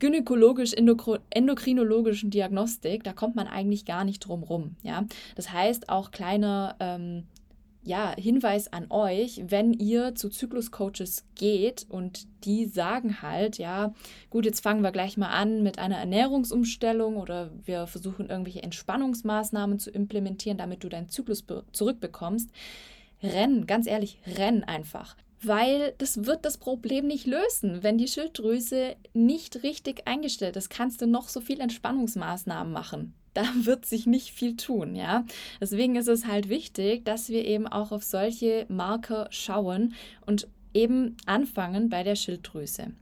gynäkologisch-endokrinologischen 0.01 2.31
Diagnostik, 2.31 3.05
da 3.05 3.13
kommt 3.13 3.37
man 3.37 3.47
eigentlich 3.47 3.85
gar 3.85 4.05
nicht 4.05 4.21
drum 4.21 4.43
rum. 4.43 4.75
Ja? 4.83 5.05
Das 5.37 5.53
heißt, 5.53 5.91
auch 5.91 6.11
kleiner 6.11 6.75
ähm, 6.81 7.25
ja, 7.83 8.15
Hinweis 8.17 8.73
an 8.73 8.91
euch, 8.91 9.43
wenn 9.47 9.73
ihr 9.73 10.15
zu 10.15 10.29
Zykluscoaches 10.29 11.25
geht 11.35 11.87
und 11.89 12.27
die 12.45 12.67
sagen 12.67 13.23
halt, 13.23 13.59
ja, 13.59 13.95
gut, 14.29 14.45
jetzt 14.45 14.61
fangen 14.61 14.83
wir 14.83 14.93
gleich 14.93 15.17
mal 15.17 15.31
an 15.31 15.63
mit 15.63 15.79
einer 15.79 15.97
Ernährungsumstellung 15.97 17.17
oder 17.17 17.51
wir 17.65 17.87
versuchen 17.87 18.29
irgendwelche 18.29 18.63
Entspannungsmaßnahmen 18.63 19.79
zu 19.79 19.91
implementieren, 19.91 20.59
damit 20.59 20.85
du 20.85 20.89
deinen 20.89 21.09
Zyklus 21.09 21.45
zurückbekommst. 21.73 22.51
Renn, 23.23 23.67
ganz 23.67 23.87
ehrlich, 23.87 24.19
renn 24.37 24.65
einfach 24.65 25.17
weil 25.43 25.95
das 25.99 26.27
wird 26.27 26.45
das 26.45 26.59
Problem 26.59 27.07
nicht 27.07 27.27
lösen. 27.27 27.83
Wenn 27.83 27.99
die 27.99 28.09
Schilddrüse 28.09 28.97
nicht 29.15 29.63
richtig 29.63 30.07
eingestellt 30.07 30.57
ist, 30.57 30.69
kannst 30.69 31.01
du 31.01 31.07
noch 31.07 31.29
so 31.29 31.41
viel 31.41 31.61
Entspannungsmaßnahmen 31.61 32.73
machen. 32.73 33.15
Da 33.35 33.45
wird 33.63 33.87
sich 33.87 34.07
nicht 34.07 34.31
viel 34.31 34.57
tun, 34.57 34.95
ja. 34.95 35.25
Deswegen 35.61 35.97
ist 35.97 36.09
es 36.09 36.27
halt 36.27 36.49
wichtig, 36.49 37.05
dass 37.05 37.29
wir 37.29 37.45
eben 37.45 37.67
auch 37.67 37.93
auf 37.93 38.05
solche 38.05 38.67
Marker 38.69 39.29
schauen 39.31 39.95
und 40.27 40.49
eben 40.75 41.17
anfangen 41.27 41.89
bei 41.89 42.03
der 42.03 42.17
Schilddrüse. 42.17 42.93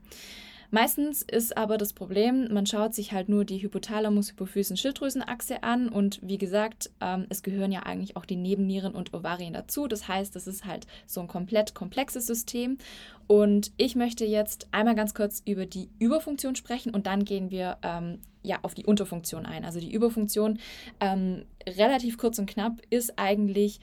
Meistens 0.71 1.23
ist 1.23 1.57
aber 1.57 1.79
das 1.79 1.93
Problem, 1.93 2.53
man 2.53 2.67
schaut 2.67 2.93
sich 2.93 3.11
halt 3.11 3.27
nur 3.27 3.43
die 3.43 3.63
Hypothalamus-Hypophysen-Schilddrüsenachse 3.63 5.63
an 5.63 5.89
und 5.89 6.19
wie 6.21 6.37
gesagt, 6.37 6.91
ähm, 7.01 7.25
es 7.29 7.41
gehören 7.41 7.71
ja 7.71 7.81
eigentlich 7.83 8.15
auch 8.15 8.25
die 8.25 8.35
Nebennieren 8.35 8.93
und 8.93 9.11
Ovarien 9.13 9.53
dazu. 9.53 9.87
Das 9.87 10.07
heißt, 10.07 10.35
das 10.35 10.45
ist 10.45 10.65
halt 10.65 10.85
so 11.07 11.21
ein 11.21 11.27
komplett 11.27 11.73
komplexes 11.73 12.27
System. 12.27 12.77
Und 13.25 13.71
ich 13.77 13.95
möchte 13.95 14.25
jetzt 14.25 14.67
einmal 14.71 14.95
ganz 14.95 15.15
kurz 15.15 15.41
über 15.45 15.65
die 15.65 15.89
Überfunktion 15.97 16.55
sprechen 16.55 16.93
und 16.93 17.07
dann 17.07 17.25
gehen 17.25 17.49
wir 17.49 17.79
ähm, 17.81 18.19
ja 18.43 18.59
auf 18.61 18.75
die 18.75 18.85
Unterfunktion 18.85 19.47
ein. 19.47 19.65
Also 19.65 19.79
die 19.79 19.91
Überfunktion, 19.91 20.59
ähm, 20.99 21.45
relativ 21.65 22.19
kurz 22.19 22.37
und 22.37 22.47
knapp, 22.49 22.81
ist 22.89 23.17
eigentlich 23.17 23.79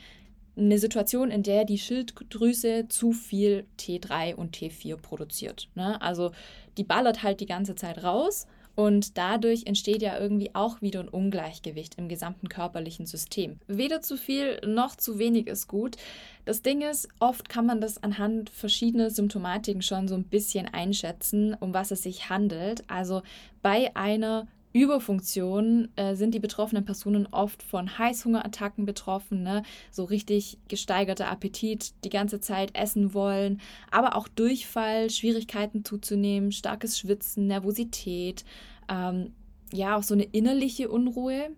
eine 0.57 0.79
Situation, 0.79 1.31
in 1.31 1.43
der 1.43 1.65
die 1.65 1.79
Schilddrüse 1.79 2.87
zu 2.89 3.13
viel 3.13 3.67
T3 3.79 4.35
und 4.35 4.57
T4 4.57 4.97
produziert. 4.97 5.69
Ne? 5.75 6.01
Also 6.01 6.33
die 6.77 6.85
ballert 6.85 7.23
halt 7.23 7.41
die 7.41 7.47
ganze 7.47 7.75
Zeit 7.75 8.03
raus 8.03 8.47
und 8.77 9.17
dadurch 9.17 9.65
entsteht 9.67 10.03
ja 10.03 10.19
irgendwie 10.19 10.55
auch 10.55 10.83
wieder 10.83 11.01
ein 11.01 11.09
Ungleichgewicht 11.09 11.97
im 11.97 12.09
gesamten 12.09 12.49
körperlichen 12.49 13.07
System. 13.07 13.59
Weder 13.67 14.03
zu 14.03 14.19
viel 14.19 14.61
noch 14.67 14.97
zu 14.97 15.19
wenig 15.19 15.47
ist 15.47 15.67
gut. 15.67 15.97
Das 16.45 16.61
Ding 16.63 16.83
ist, 16.83 17.09
oft 17.19 17.49
kann 17.49 17.65
man 17.65 17.81
das 17.81 18.03
anhand 18.03 18.51
verschiedener 18.51 19.11
Symptomatiken 19.11 19.81
schon 19.81 20.09
so 20.09 20.15
ein 20.15 20.25
bisschen 20.25 20.69
einschätzen, 20.69 21.55
um 21.59 21.73
was 21.73 21.91
es 21.91 22.03
sich 22.03 22.29
handelt. 22.29 22.85
Also 22.89 23.23
bei 23.63 23.97
einer 23.97 24.47
Überfunktion 24.83 25.89
äh, 25.97 26.15
sind 26.15 26.35
die 26.35 26.41
betroffenen 26.41 26.85
Personen 26.85 27.27
oft 27.31 27.63
von 27.63 27.99
Heißhungerattacken 27.99 28.85
betroffen, 28.87 29.43
ne? 29.43 29.63
so 29.91 30.05
richtig 30.05 30.59
gesteigerter 30.69 31.29
Appetit, 31.29 31.95
die 32.05 32.11
ganze 32.11 32.41
Zeit 32.41 32.77
essen 32.77 33.15
wollen, 33.15 33.61
aber 33.91 34.17
auch 34.17 34.29
Durchfall, 34.29 35.11
Schwierigkeiten 35.11 35.85
zuzunehmen, 35.85 36.53
starkes 36.53 36.99
Schwitzen, 36.99 37.47
Nervosität, 37.47 38.45
ähm, 38.89 39.33
ja 39.73 39.97
auch 39.97 40.03
so 40.03 40.15
eine 40.15 40.25
innerliche 40.25 40.89
Unruhe, 40.89 41.51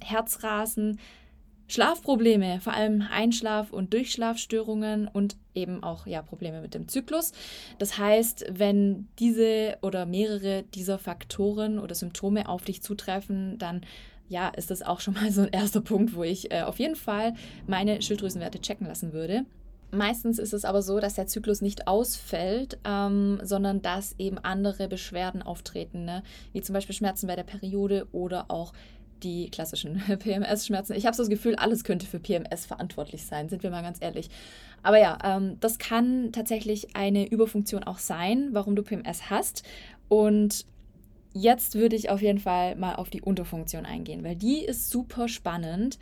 Herzrasen, 0.00 0.98
Schlafprobleme, 1.72 2.60
vor 2.60 2.74
allem 2.74 3.02
Einschlaf- 3.10 3.72
und 3.72 3.94
Durchschlafstörungen 3.94 5.08
und 5.08 5.36
eben 5.54 5.82
auch 5.82 6.06
ja, 6.06 6.20
Probleme 6.20 6.60
mit 6.60 6.74
dem 6.74 6.86
Zyklus. 6.86 7.32
Das 7.78 7.96
heißt, 7.96 8.44
wenn 8.50 9.08
diese 9.18 9.78
oder 9.80 10.04
mehrere 10.04 10.64
dieser 10.74 10.98
Faktoren 10.98 11.78
oder 11.78 11.94
Symptome 11.94 12.46
auf 12.46 12.66
dich 12.66 12.82
zutreffen, 12.82 13.56
dann 13.56 13.80
ja, 14.28 14.50
ist 14.50 14.70
das 14.70 14.82
auch 14.82 15.00
schon 15.00 15.14
mal 15.14 15.32
so 15.32 15.40
ein 15.42 15.48
erster 15.48 15.80
Punkt, 15.80 16.14
wo 16.14 16.22
ich 16.22 16.52
äh, 16.52 16.60
auf 16.60 16.78
jeden 16.78 16.96
Fall 16.96 17.32
meine 17.66 18.02
Schilddrüsenwerte 18.02 18.60
checken 18.60 18.86
lassen 18.86 19.14
würde. 19.14 19.46
Meistens 19.90 20.38
ist 20.38 20.52
es 20.52 20.66
aber 20.66 20.82
so, 20.82 21.00
dass 21.00 21.14
der 21.14 21.26
Zyklus 21.26 21.62
nicht 21.62 21.88
ausfällt, 21.88 22.78
ähm, 22.84 23.40
sondern 23.42 23.80
dass 23.80 24.14
eben 24.18 24.38
andere 24.38 24.88
Beschwerden 24.88 25.42
auftreten, 25.42 26.04
ne? 26.04 26.22
wie 26.52 26.60
zum 26.60 26.74
Beispiel 26.74 26.94
Schmerzen 26.94 27.26
bei 27.26 27.36
der 27.36 27.44
Periode 27.44 28.08
oder 28.12 28.50
auch 28.50 28.74
die 29.22 29.50
klassischen 29.50 30.02
PMS-Schmerzen. 30.18 30.94
Ich 30.94 31.06
habe 31.06 31.16
so 31.16 31.22
das 31.22 31.30
Gefühl, 31.30 31.56
alles 31.56 31.84
könnte 31.84 32.06
für 32.06 32.18
PMS 32.18 32.66
verantwortlich 32.66 33.24
sein, 33.24 33.48
sind 33.48 33.62
wir 33.62 33.70
mal 33.70 33.82
ganz 33.82 33.98
ehrlich. 34.00 34.28
Aber 34.82 34.98
ja, 34.98 35.18
ähm, 35.24 35.58
das 35.60 35.78
kann 35.78 36.32
tatsächlich 36.32 36.96
eine 36.96 37.28
Überfunktion 37.28 37.84
auch 37.84 37.98
sein, 37.98 38.48
warum 38.52 38.76
du 38.76 38.82
PMS 38.82 39.30
hast. 39.30 39.62
Und 40.08 40.66
jetzt 41.32 41.74
würde 41.74 41.96
ich 41.96 42.10
auf 42.10 42.20
jeden 42.20 42.40
Fall 42.40 42.76
mal 42.76 42.96
auf 42.96 43.10
die 43.10 43.22
Unterfunktion 43.22 43.86
eingehen, 43.86 44.24
weil 44.24 44.36
die 44.36 44.64
ist 44.64 44.90
super 44.90 45.28
spannend, 45.28 45.98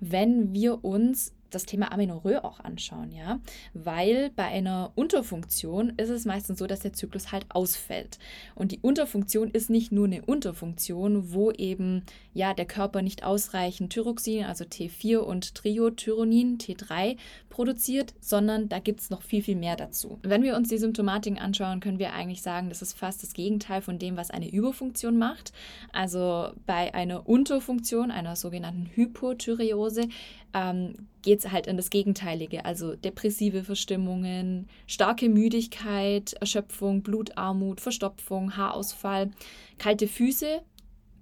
wenn 0.00 0.52
wir 0.52 0.84
uns 0.84 1.32
das 1.54 1.66
Thema 1.66 1.92
Amenorrhoe 1.92 2.44
auch 2.44 2.60
anschauen, 2.60 3.10
ja, 3.12 3.40
weil 3.72 4.30
bei 4.30 4.44
einer 4.44 4.92
Unterfunktion 4.94 5.92
ist 5.96 6.10
es 6.10 6.24
meistens 6.24 6.58
so, 6.58 6.66
dass 6.66 6.80
der 6.80 6.92
Zyklus 6.92 7.32
halt 7.32 7.46
ausfällt. 7.48 8.18
Und 8.54 8.72
die 8.72 8.80
Unterfunktion 8.80 9.50
ist 9.50 9.70
nicht 9.70 9.92
nur 9.92 10.06
eine 10.06 10.22
Unterfunktion, 10.22 11.32
wo 11.32 11.50
eben 11.50 12.02
ja 12.32 12.54
der 12.54 12.66
Körper 12.66 13.02
nicht 13.02 13.24
ausreichend 13.24 13.92
Thyroxin, 13.92 14.44
also 14.44 14.64
T4 14.64 15.18
und 15.18 15.54
Triothyronin, 15.54 16.58
T3 16.58 17.16
produziert, 17.54 18.14
sondern 18.18 18.68
da 18.68 18.80
gibt 18.80 18.98
es 18.98 19.10
noch 19.10 19.22
viel, 19.22 19.40
viel 19.40 19.54
mehr 19.54 19.76
dazu. 19.76 20.18
Wenn 20.22 20.42
wir 20.42 20.56
uns 20.56 20.70
die 20.70 20.76
Symptomatiken 20.76 21.38
anschauen, 21.38 21.78
können 21.78 22.00
wir 22.00 22.12
eigentlich 22.12 22.42
sagen, 22.42 22.68
das 22.68 22.82
ist 22.82 22.98
fast 22.98 23.22
das 23.22 23.32
Gegenteil 23.32 23.80
von 23.80 24.00
dem, 24.00 24.16
was 24.16 24.32
eine 24.32 24.50
Überfunktion 24.50 25.16
macht. 25.18 25.52
Also 25.92 26.50
bei 26.66 26.92
einer 26.94 27.28
Unterfunktion, 27.28 28.10
einer 28.10 28.34
sogenannten 28.34 28.90
Hypothyreose, 28.92 30.08
ähm, 30.52 30.94
geht 31.22 31.38
es 31.38 31.52
halt 31.52 31.68
in 31.68 31.76
das 31.76 31.90
Gegenteilige, 31.90 32.64
also 32.64 32.96
depressive 32.96 33.62
Verstimmungen, 33.62 34.68
starke 34.88 35.28
Müdigkeit, 35.28 36.32
Erschöpfung, 36.34 37.02
Blutarmut, 37.02 37.80
Verstopfung, 37.80 38.56
Haarausfall, 38.56 39.30
kalte 39.78 40.08
Füße, 40.08 40.60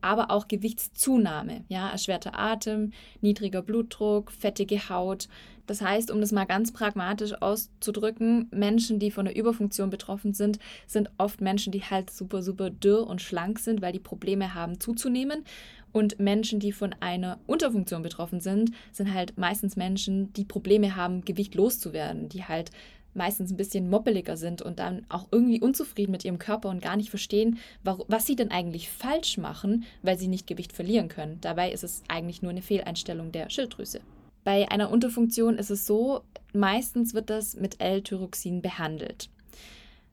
aber 0.02 0.30
auch 0.30 0.48
Gewichtszunahme, 0.48 1.64
ja, 1.68 1.90
erschwerter 1.90 2.38
Atem, 2.38 2.92
niedriger 3.20 3.62
Blutdruck, 3.62 4.30
fettige 4.32 4.88
Haut. 4.88 5.28
Das 5.66 5.80
heißt, 5.80 6.10
um 6.10 6.20
das 6.20 6.32
mal 6.32 6.44
ganz 6.44 6.72
pragmatisch 6.72 7.34
auszudrücken, 7.40 8.48
Menschen, 8.50 8.98
die 8.98 9.10
von 9.10 9.24
der 9.24 9.36
Überfunktion 9.36 9.90
betroffen 9.90 10.34
sind, 10.34 10.58
sind 10.86 11.10
oft 11.18 11.40
Menschen, 11.40 11.72
die 11.72 11.82
halt 11.82 12.10
super, 12.10 12.42
super 12.42 12.70
dürr 12.70 13.06
und 13.06 13.22
schlank 13.22 13.58
sind, 13.58 13.80
weil 13.80 13.92
die 13.92 14.00
Probleme 14.00 14.54
haben 14.54 14.80
zuzunehmen. 14.80 15.44
Und 15.92 16.18
Menschen, 16.18 16.58
die 16.58 16.72
von 16.72 16.94
einer 17.00 17.38
Unterfunktion 17.46 18.02
betroffen 18.02 18.40
sind, 18.40 18.72
sind 18.92 19.12
halt 19.12 19.36
meistens 19.36 19.76
Menschen, 19.76 20.32
die 20.32 20.44
Probleme 20.44 20.96
haben, 20.96 21.24
Gewicht 21.24 21.54
loszuwerden, 21.54 22.28
die 22.28 22.44
halt 22.44 22.70
meistens 23.14 23.50
ein 23.52 23.56
bisschen 23.56 23.90
moppeliger 23.90 24.36
sind 24.36 24.62
und 24.62 24.78
dann 24.78 25.04
auch 25.08 25.28
irgendwie 25.30 25.60
unzufrieden 25.60 26.12
mit 26.12 26.24
ihrem 26.24 26.38
Körper 26.38 26.68
und 26.68 26.82
gar 26.82 26.96
nicht 26.96 27.10
verstehen, 27.10 27.58
was 27.82 28.26
sie 28.26 28.36
denn 28.36 28.50
eigentlich 28.50 28.88
falsch 28.88 29.38
machen, 29.38 29.84
weil 30.02 30.18
sie 30.18 30.28
nicht 30.28 30.46
Gewicht 30.46 30.72
verlieren 30.72 31.08
können. 31.08 31.38
Dabei 31.40 31.72
ist 31.72 31.84
es 31.84 32.02
eigentlich 32.08 32.42
nur 32.42 32.50
eine 32.50 32.62
Fehleinstellung 32.62 33.32
der 33.32 33.50
Schilddrüse. 33.50 34.00
Bei 34.44 34.70
einer 34.70 34.90
Unterfunktion 34.90 35.56
ist 35.56 35.70
es 35.70 35.86
so, 35.86 36.22
meistens 36.52 37.14
wird 37.14 37.30
das 37.30 37.54
mit 37.56 37.80
L-Tyroxin 37.80 38.60
behandelt. 38.60 39.28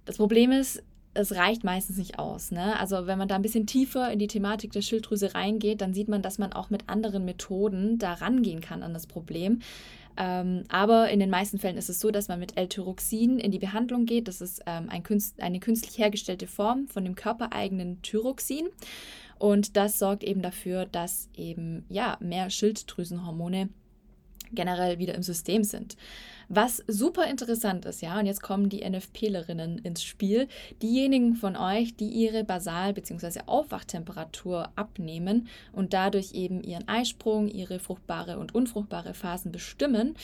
Das 0.05 0.17
Problem 0.17 0.51
ist, 0.51 0.83
es 1.19 1.35
reicht 1.35 1.63
meistens 1.63 1.97
nicht 1.97 2.19
aus. 2.19 2.51
Ne? 2.51 2.79
Also 2.79 3.07
wenn 3.07 3.17
man 3.17 3.27
da 3.27 3.35
ein 3.35 3.41
bisschen 3.41 3.67
tiefer 3.67 4.11
in 4.11 4.19
die 4.19 4.27
Thematik 4.27 4.71
der 4.71 4.81
Schilddrüse 4.81 5.35
reingeht, 5.35 5.81
dann 5.81 5.93
sieht 5.93 6.07
man, 6.07 6.21
dass 6.21 6.37
man 6.37 6.53
auch 6.53 6.69
mit 6.69 6.89
anderen 6.89 7.25
Methoden 7.25 7.97
da 7.97 8.13
rangehen 8.13 8.61
kann 8.61 8.83
an 8.83 8.93
das 8.93 9.07
Problem. 9.07 9.61
Ähm, 10.17 10.63
aber 10.67 11.09
in 11.09 11.19
den 11.19 11.29
meisten 11.29 11.59
Fällen 11.59 11.77
ist 11.77 11.89
es 11.89 11.99
so, 11.99 12.11
dass 12.11 12.27
man 12.27 12.39
mit 12.39 12.57
L-Tyroxin 12.57 13.39
in 13.39 13.51
die 13.51 13.59
Behandlung 13.59 14.05
geht. 14.05 14.27
Das 14.27 14.41
ist 14.41 14.61
ähm, 14.65 14.89
ein 14.89 15.03
Künst, 15.03 15.41
eine 15.41 15.59
künstlich 15.59 15.97
hergestellte 15.97 16.47
Form 16.47 16.87
von 16.87 17.05
dem 17.05 17.15
körpereigenen 17.15 18.01
Thyroxin. 18.01 18.67
Und 19.37 19.77
das 19.77 19.97
sorgt 19.97 20.25
eben 20.25 20.41
dafür, 20.41 20.85
dass 20.85 21.29
eben 21.33 21.85
ja 21.87 22.17
mehr 22.19 22.49
Schilddrüsenhormone 22.49 23.69
generell 24.51 24.99
wieder 24.99 25.15
im 25.15 25.23
System 25.23 25.63
sind. 25.63 25.95
Was 26.51 26.83
super 26.87 27.27
interessant 27.27 27.85
ist, 27.85 28.01
ja, 28.01 28.19
und 28.19 28.25
jetzt 28.25 28.41
kommen 28.41 28.69
die 28.69 28.83
NFPlerinnen 28.87 29.77
ins 29.77 30.03
Spiel. 30.03 30.47
Diejenigen 30.81 31.35
von 31.35 31.55
euch, 31.55 31.95
die 31.95 32.09
ihre 32.09 32.43
Basal- 32.43 32.93
bzw. 32.93 33.41
Aufwachtemperatur 33.45 34.69
abnehmen 34.75 35.47
und 35.73 35.93
dadurch 35.93 36.33
eben 36.33 36.63
ihren 36.63 36.87
Eisprung, 36.87 37.47
ihre 37.47 37.77
fruchtbare 37.77 38.39
und 38.39 38.55
unfruchtbare 38.55 39.13
Phasen 39.13 39.51
bestimmen, 39.51 40.15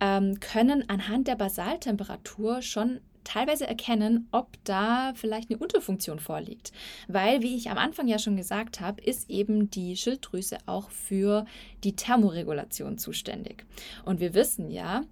ähm, 0.00 0.38
können 0.38 0.86
anhand 0.90 1.28
der 1.28 1.36
Basaltemperatur 1.36 2.60
schon 2.60 3.00
teilweise 3.24 3.66
erkennen, 3.66 4.28
ob 4.32 4.48
da 4.64 5.12
vielleicht 5.14 5.50
eine 5.50 5.58
Unterfunktion 5.58 6.18
vorliegt. 6.18 6.72
Weil, 7.08 7.42
wie 7.42 7.56
ich 7.56 7.70
am 7.70 7.78
Anfang 7.78 8.08
ja 8.08 8.18
schon 8.18 8.36
gesagt 8.36 8.80
habe, 8.80 9.00
ist 9.02 9.30
eben 9.30 9.70
die 9.70 9.96
Schilddrüse 9.96 10.58
auch 10.66 10.90
für 10.90 11.44
die 11.84 11.96
Thermoregulation 11.96 12.98
zuständig. 12.98 13.64
Und 14.04 14.20
wir 14.20 14.34
wissen 14.34 14.70
ja, 14.70 15.02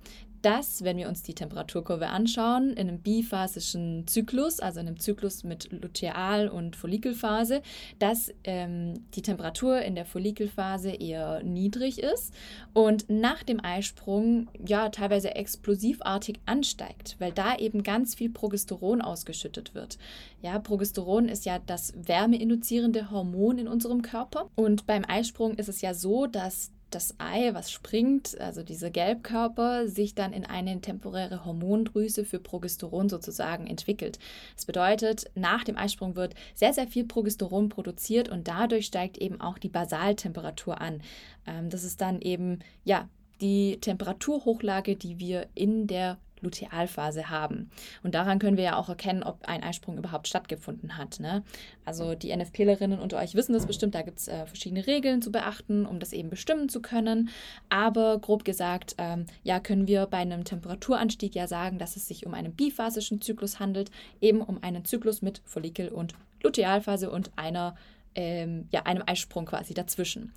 dass, 0.43 0.85
wenn 0.85 0.97
wir 0.97 1.09
uns 1.09 1.23
die 1.23 1.35
Temperaturkurve 1.35 2.09
anschauen, 2.09 2.71
in 2.71 2.89
einem 2.89 3.01
biphasischen 3.01 4.07
Zyklus, 4.07 4.61
also 4.61 4.81
in 4.81 4.87
einem 4.87 4.99
Zyklus 4.99 5.45
mit 5.45 5.71
Luteal- 5.73 6.49
und 6.49 6.77
Follikelphase, 6.77 7.63
dass 7.99 8.33
ähm, 8.45 8.95
die 9.15 9.23
Temperatur 9.23 9.81
in 9.83 9.95
der 9.95 10.07
Follikelphase 10.07 10.91
eher 10.91 11.43
niedrig 11.43 11.99
ist 12.03 12.33
und 12.73 13.09
nach 13.09 13.43
dem 13.43 13.63
Eisprung 13.65 14.49
ja 14.67 14.89
teilweise 14.89 15.35
explosivartig 15.35 16.41
ansteigt, 16.47 17.17
weil 17.19 17.33
da 17.33 17.57
eben 17.57 17.83
ganz 17.83 18.15
viel 18.15 18.31
Progesteron 18.31 19.03
ausgeschüttet 19.03 19.75
wird. 19.75 19.99
Ja, 20.41 20.59
Progesteron 20.59 21.29
ist 21.29 21.47
ja 21.47 21.59
das 21.59 21.93
wärmeinduzierende 21.97 23.11
Hormon 23.11 23.59
in 23.59 23.69
unserem 23.69 24.03
Körper 24.03 24.49
und 24.55 24.87
beim 24.87 25.05
Eisprung 25.07 25.55
ist 25.55 25.69
es 25.69 25.81
ja 25.81 25.95
so, 25.95 26.27
dass 26.27 26.71
das 26.91 27.15
Ei, 27.19 27.51
was 27.55 27.71
springt, 27.71 28.41
also 28.41 28.63
diese 28.63 28.91
Gelbkörper, 28.91 29.89
sich 29.89 30.15
dann 30.15 30.33
in 30.33 30.45
eine 30.45 30.81
temporäre 30.81 31.45
Hormondrüse 31.45 32.25
für 32.25 32.39
Progesteron 32.39 33.09
sozusagen 33.09 33.67
entwickelt. 33.67 34.19
Das 34.55 34.67
bedeutet, 34.67 35.31
nach 35.35 35.65
dem 35.65 35.77
Eisprung 35.77 36.17
wird 36.17 36.35
sehr, 36.55 36.73
sehr 36.73 36.87
viel 36.87 37.05
Progesteron 37.05 37.69
produziert 37.69 38.29
und 38.29 38.49
dadurch 38.49 38.87
steigt 38.87 39.19
eben 39.19 39.41
auch 39.41 39.59
die 39.59 39.69
Basaltemperatur 39.69 40.81
an. 40.81 41.03
Ähm, 41.47 41.71
das 41.71 41.85
ist 41.85 42.01
dann 42.01 42.21
eben, 42.21 42.61
ja, 42.85 43.09
die 43.41 43.79
Temperaturhochlage, 43.81 44.97
die 44.97 45.19
wir 45.19 45.47
in 45.55 45.87
der 45.87 46.19
Lutealphase 46.41 47.31
haben. 47.31 47.71
Und 48.03 48.15
daran 48.15 48.39
können 48.39 48.57
wir 48.57 48.65
ja 48.65 48.77
auch 48.77 48.89
erkennen, 48.89 49.23
ob 49.23 49.45
ein 49.47 49.63
Eisprung 49.63 49.99
überhaupt 49.99 50.29
stattgefunden 50.29 50.97
hat. 50.97 51.21
Ne? 51.21 51.43
Also 51.85 52.15
die 52.15 52.35
NFPlerinnen 52.35 52.99
unter 52.99 53.19
euch 53.19 53.35
wissen 53.35 53.53
das 53.53 53.67
bestimmt, 53.67 53.95
da 53.95 54.03
gibt 54.03 54.19
es 54.19 54.29
äh, 54.29 54.47
verschiedene 54.47 54.87
Regeln 54.87 55.23
zu 55.23 55.33
beachten, 55.33 55.87
um 55.87 56.01
das 56.01 56.13
eben 56.13 56.31
bestimmen 56.31 56.69
zu 56.69 56.81
können. 56.81 57.31
Aber 57.69 58.19
grob 58.19 58.45
gesagt, 58.45 58.95
ähm, 58.99 59.27
ja, 59.43 59.61
können 59.61 59.87
wir 59.87 60.07
bei 60.07 60.19
einem 60.19 60.45
Temperaturanstieg 60.45 61.35
ja 61.35 61.47
sagen, 61.47 61.79
dass 61.79 61.97
es 61.97 62.09
sich 62.09 62.27
um 62.27 62.35
einen 62.35 62.55
biphasischen 62.55 63.21
Zyklus 63.21 63.61
handelt, 63.61 63.91
eben 64.21 64.41
um 64.41 64.63
einen 64.63 64.85
Zyklus 64.85 65.23
mit 65.23 65.43
Follikel- 65.45 65.89
und 65.89 66.15
Lutealphase 66.43 67.11
und 67.11 67.31
einer 67.37 67.75
ähm, 68.19 68.67
ja, 68.73 68.83
einem 68.83 69.05
Eisprung 69.07 69.47
quasi 69.47 69.75
dazwischen. 69.75 70.33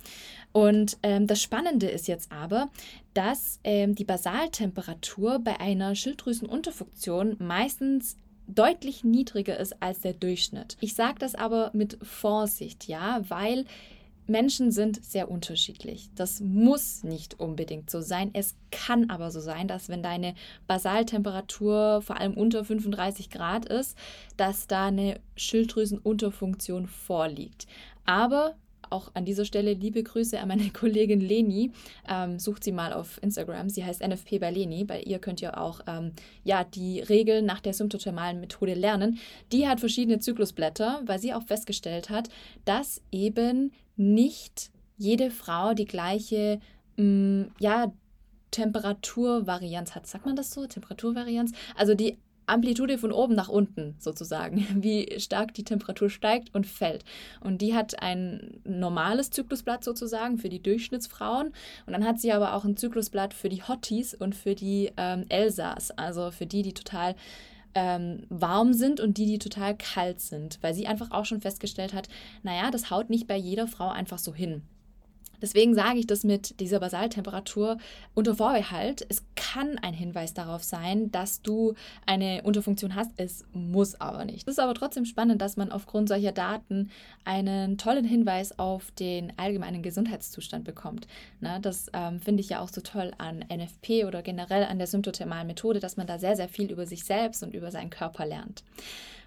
Und 0.52 0.98
ähm, 1.02 1.26
das 1.26 1.42
Spannende 1.42 1.88
ist 1.88 2.06
jetzt 2.06 2.30
aber, 2.30 2.70
dass 3.12 3.58
ähm, 3.64 3.96
die 3.96 4.04
Basaltemperatur 4.04 5.40
bei 5.40 5.58
einer 5.58 5.96
Schilddrüsenunterfunktion 5.96 7.36
meistens 7.40 8.16
deutlich 8.46 9.02
niedriger 9.02 9.58
ist 9.58 9.82
als 9.82 10.00
der 10.00 10.12
Durchschnitt. 10.12 10.76
Ich 10.78 10.94
sage 10.94 11.18
das 11.18 11.34
aber 11.34 11.70
mit 11.74 11.98
Vorsicht, 12.02 12.86
ja, 12.86 13.20
weil 13.28 13.64
Menschen 14.26 14.70
sind 14.70 15.04
sehr 15.04 15.30
unterschiedlich. 15.30 16.10
Das 16.14 16.40
muss 16.40 17.02
nicht 17.02 17.40
unbedingt 17.40 17.90
so 17.90 18.00
sein. 18.00 18.30
Es 18.32 18.54
kann 18.70 19.10
aber 19.10 19.30
so 19.30 19.40
sein, 19.40 19.68
dass 19.68 19.88
wenn 19.88 20.02
deine 20.02 20.34
Basaltemperatur 20.66 22.02
vor 22.02 22.18
allem 22.18 22.34
unter 22.34 22.64
35 22.64 23.30
Grad 23.30 23.66
ist, 23.66 23.96
dass 24.36 24.66
da 24.66 24.86
eine 24.86 25.20
Schilddrüsenunterfunktion 25.36 26.86
vorliegt. 26.86 27.66
Aber 28.04 28.56
auch 28.92 29.10
an 29.14 29.24
dieser 29.24 29.44
Stelle 29.44 29.72
liebe 29.72 30.02
Grüße 30.02 30.38
an 30.38 30.48
meine 30.48 30.70
Kollegin 30.72 31.20
Leni. 31.20 31.72
Ähm, 32.08 32.38
sucht 32.38 32.62
sie 32.62 32.72
mal 32.72 32.92
auf 32.92 33.20
Instagram. 33.22 33.68
Sie 33.68 33.84
heißt 33.84 34.06
NFP 34.06 34.38
bei 34.38 34.50
Leni. 34.50 34.84
Bei 34.84 35.00
ihr 35.00 35.18
könnt 35.18 35.42
ihr 35.42 35.58
auch 35.58 35.80
ähm, 35.86 36.12
ja, 36.44 36.62
die 36.62 37.00
Regeln 37.00 37.46
nach 37.46 37.60
der 37.60 37.72
symptothermalen 37.72 38.40
Methode 38.40 38.74
lernen. 38.74 39.18
Die 39.50 39.66
hat 39.66 39.80
verschiedene 39.80 40.18
Zyklusblätter, 40.20 41.00
weil 41.06 41.18
sie 41.18 41.34
auch 41.34 41.42
festgestellt 41.42 42.10
hat, 42.10 42.28
dass 42.64 43.00
eben 43.10 43.72
nicht 43.96 44.70
jede 44.96 45.30
Frau 45.30 45.74
die 45.74 45.84
gleiche 45.84 46.60
mh, 46.96 47.04
mm, 47.04 47.50
ja, 47.58 47.92
Temperaturvarianz 48.50 49.94
hat. 49.94 50.06
Sagt 50.06 50.26
man 50.26 50.36
das 50.36 50.50
so? 50.50 50.66
Temperaturvarianz? 50.66 51.52
Also 51.74 51.94
die 51.94 52.18
Amplitude 52.46 52.98
von 52.98 53.12
oben 53.12 53.34
nach 53.34 53.48
unten 53.48 53.94
sozusagen, 53.98 54.66
wie 54.82 55.18
stark 55.18 55.54
die 55.54 55.64
Temperatur 55.64 56.10
steigt 56.10 56.54
und 56.54 56.66
fällt. 56.66 57.04
Und 57.40 57.62
die 57.62 57.74
hat 57.74 58.02
ein 58.02 58.60
normales 58.64 59.30
Zyklusblatt 59.30 59.84
sozusagen 59.84 60.38
für 60.38 60.48
die 60.48 60.62
Durchschnittsfrauen. 60.62 61.48
Und 61.86 61.92
dann 61.92 62.04
hat 62.04 62.20
sie 62.20 62.32
aber 62.32 62.54
auch 62.54 62.64
ein 62.64 62.76
Zyklusblatt 62.76 63.34
für 63.34 63.48
die 63.48 63.62
Hotties 63.62 64.14
und 64.14 64.34
für 64.34 64.54
die 64.54 64.92
ähm, 64.96 65.24
Elsas, 65.28 65.90
also 65.92 66.30
für 66.30 66.46
die, 66.46 66.62
die 66.62 66.74
total 66.74 67.14
ähm, 67.74 68.26
warm 68.28 68.72
sind 68.74 69.00
und 69.00 69.18
die, 69.18 69.26
die 69.26 69.38
total 69.38 69.76
kalt 69.76 70.20
sind, 70.20 70.58
weil 70.62 70.74
sie 70.74 70.86
einfach 70.86 71.10
auch 71.10 71.24
schon 71.24 71.40
festgestellt 71.40 71.92
hat, 71.92 72.08
naja, 72.42 72.70
das 72.70 72.90
haut 72.90 73.10
nicht 73.10 73.26
bei 73.26 73.36
jeder 73.36 73.66
Frau 73.66 73.88
einfach 73.88 74.18
so 74.18 74.34
hin. 74.34 74.62
Deswegen 75.42 75.74
sage 75.74 75.98
ich 75.98 76.06
das 76.06 76.24
mit 76.24 76.60
dieser 76.60 76.80
Basaltemperatur 76.80 77.76
unter 78.14 78.36
Vorbehalt. 78.36 79.04
Es 79.08 79.24
kann 79.34 79.76
ein 79.78 79.92
Hinweis 79.92 80.32
darauf 80.32 80.62
sein, 80.62 81.10
dass 81.10 81.42
du 81.42 81.74
eine 82.06 82.42
Unterfunktion 82.44 82.94
hast. 82.94 83.10
Es 83.16 83.44
muss 83.52 84.00
aber 84.00 84.24
nicht. 84.24 84.48
Es 84.48 84.54
ist 84.54 84.60
aber 84.60 84.74
trotzdem 84.74 85.04
spannend, 85.04 85.42
dass 85.42 85.56
man 85.56 85.72
aufgrund 85.72 86.08
solcher 86.08 86.32
Daten 86.32 86.90
einen 87.24 87.76
tollen 87.76 88.04
Hinweis 88.04 88.58
auf 88.58 88.90
den 88.92 89.32
allgemeinen 89.36 89.82
Gesundheitszustand 89.82 90.64
bekommt. 90.64 91.08
Na, 91.40 91.58
das 91.58 91.90
ähm, 91.92 92.20
finde 92.20 92.40
ich 92.40 92.48
ja 92.48 92.60
auch 92.60 92.68
so 92.68 92.80
toll 92.80 93.12
an 93.18 93.44
NFP 93.52 94.04
oder 94.06 94.22
generell 94.22 94.64
an 94.64 94.78
der 94.78 94.86
symptothermalen 94.86 95.48
Methode, 95.48 95.80
dass 95.80 95.96
man 95.96 96.06
da 96.06 96.18
sehr, 96.18 96.36
sehr 96.36 96.48
viel 96.48 96.70
über 96.70 96.86
sich 96.86 97.04
selbst 97.04 97.42
und 97.42 97.52
über 97.52 97.70
seinen 97.72 97.90
Körper 97.90 98.24
lernt. 98.24 98.62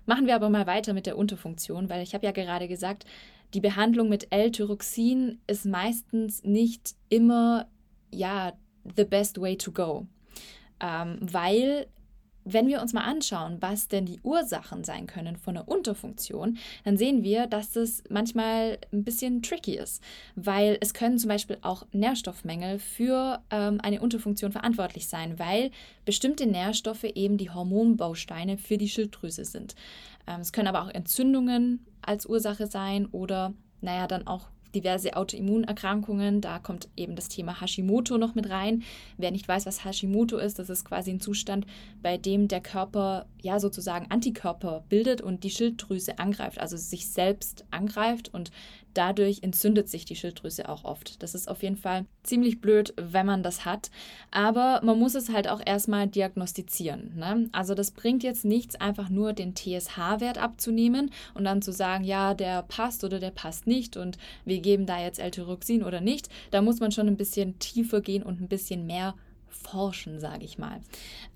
Machen 0.05 0.27
wir 0.27 0.36
aber 0.36 0.50
mal 0.50 0.67
weiter 0.67 0.93
mit 0.93 1.07
der 1.07 1.17
Unterfunktion, 1.17 1.89
weil 1.89 2.03
ich 2.03 2.13
habe 2.13 2.25
ja 2.25 2.31
gerade 2.31 2.67
gesagt, 2.67 3.05
die 3.55 3.62
Behandlung 3.62 4.09
mit 4.09 4.27
L-Tyroxin 4.31 5.39
ist 5.47 5.65
meistens 5.65 6.43
nicht 6.43 6.95
immer 7.07 7.67
ja 8.12 8.51
the 8.97 9.05
best 9.05 9.39
way 9.39 9.57
to 9.57 9.71
go, 9.71 10.05
ähm, 10.81 11.17
weil 11.21 11.88
wenn 12.47 12.67
wir 12.67 12.81
uns 12.81 12.93
mal 12.93 13.05
anschauen, 13.05 13.57
was 13.62 13.88
denn 13.88 14.05
die 14.05 14.19
Ursachen 14.21 14.83
sein 14.83 15.07
können 15.07 15.35
von 15.35 15.57
einer 15.57 15.67
Unterfunktion, 15.67 16.57
dann 16.83 16.95
sehen 16.95 17.24
wir, 17.24 17.47
dass 17.47 17.71
das 17.71 18.03
manchmal 18.09 18.77
ein 18.93 19.03
bisschen 19.03 19.41
tricky 19.41 19.77
ist, 19.77 20.03
weil 20.35 20.77
es 20.79 20.93
können 20.93 21.17
zum 21.17 21.29
Beispiel 21.29 21.57
auch 21.62 21.88
Nährstoffmängel 21.91 22.77
für 22.77 23.41
ähm, 23.50 23.79
eine 23.81 24.00
Unterfunktion 24.00 24.51
verantwortlich 24.51 25.07
sein, 25.07 25.39
weil 25.39 25.71
bestimmte 26.05 26.45
Nährstoffe 26.45 27.03
eben 27.03 27.38
die 27.38 27.50
Hormonbausteine 27.50 28.59
für 28.59 28.77
die 28.77 28.89
Schilddrüse 28.89 29.43
sind. 29.43 29.74
Ähm, 30.27 30.41
es 30.41 30.53
können 30.53 30.67
aber 30.67 30.83
auch 30.83 30.93
Entzündungen 30.93 31.83
als 32.07 32.25
Ursache 32.25 32.67
sein 32.67 33.07
oder, 33.07 33.53
naja, 33.81 34.07
dann 34.07 34.27
auch 34.27 34.47
diverse 34.75 35.15
Autoimmunerkrankungen. 35.15 36.41
Da 36.41 36.59
kommt 36.59 36.89
eben 36.95 37.15
das 37.15 37.29
Thema 37.29 37.62
Hashimoto 37.62 38.17
noch 38.17 38.35
mit 38.35 38.50
rein. 38.50 38.83
Wer 39.17 39.31
nicht 39.31 39.47
weiß, 39.47 39.65
was 39.65 39.85
Hashimoto 39.85 40.38
ist, 40.38 40.59
das 40.59 40.69
ist 40.69 40.85
quasi 40.85 41.12
ein 41.12 41.21
Zustand, 41.21 41.65
bei 42.01 42.17
dem 42.17 42.47
der 42.47 42.62
Körper 42.62 43.25
ja 43.46 43.60
sozusagen 43.60 44.12
Antikörper 44.12 44.84
bildet 44.90 45.22
und 45.22 45.44
die 45.44 45.50
Schilddrüse 45.50 46.20
angreift, 46.20 46.60
also 46.60 46.75
sich 46.75 47.10
selbst 47.10 47.64
angreift 47.72 48.34
und 48.34 48.52
dadurch 48.96 49.44
entzündet 49.44 49.90
sich 49.90 50.06
die 50.06 50.16
Schilddrüse 50.16 50.68
auch 50.68 50.84
oft. 50.84 51.22
Das 51.22 51.36
ist 51.36 51.48
auf 51.48 51.64
jeden 51.64 51.78
Fall 51.78 52.06
ziemlich 52.24 52.62
blöd, 52.62 52.94
wenn 52.98 53.25
man 53.25 53.44
das 53.44 53.66
hat. 53.66 53.92
Aber 54.32 54.82
man 54.84 54.98
muss 54.98 55.16
es 55.16 55.30
halt 55.30 55.48
auch 55.48 55.62
erstmal 55.64 56.08
diagnostizieren. 56.08 57.14
Ne? 57.18 57.50
Also 57.52 57.75
das 57.75 57.92
bringt 57.92 58.24
jetzt 58.24 58.46
nichts, 58.46 58.75
einfach 58.75 59.10
nur 59.10 59.34
den 59.34 59.54
TSH-Wert 59.56 60.38
abzunehmen 60.38 61.12
und 61.34 61.44
dann 61.44 61.62
zu 61.62 61.72
sagen, 61.72 62.04
ja, 62.04 62.34
der 62.34 62.64
passt 62.64 63.04
oder 63.04 63.20
der 63.20 63.32
passt 63.32 63.68
nicht 63.68 63.98
und 63.98 64.18
wir 64.46 64.60
geben 64.60 64.86
da 64.86 65.00
jetzt 65.00 65.20
L-Tyroxin 65.20 65.84
oder 65.84 66.02
nicht. 66.02 66.30
Da 66.52 66.62
muss 66.62 66.80
man 66.80 66.92
schon 66.92 67.08
ein 67.08 67.18
bisschen 67.18 67.60
tiefer 67.60 68.02
gehen 68.02 68.24
und 68.24 68.42
ein 68.42 68.48
bisschen 68.48 68.88
mehr 68.88 69.14
forschen, 69.65 70.19
sage 70.19 70.45
ich 70.45 70.57
mal. 70.57 70.81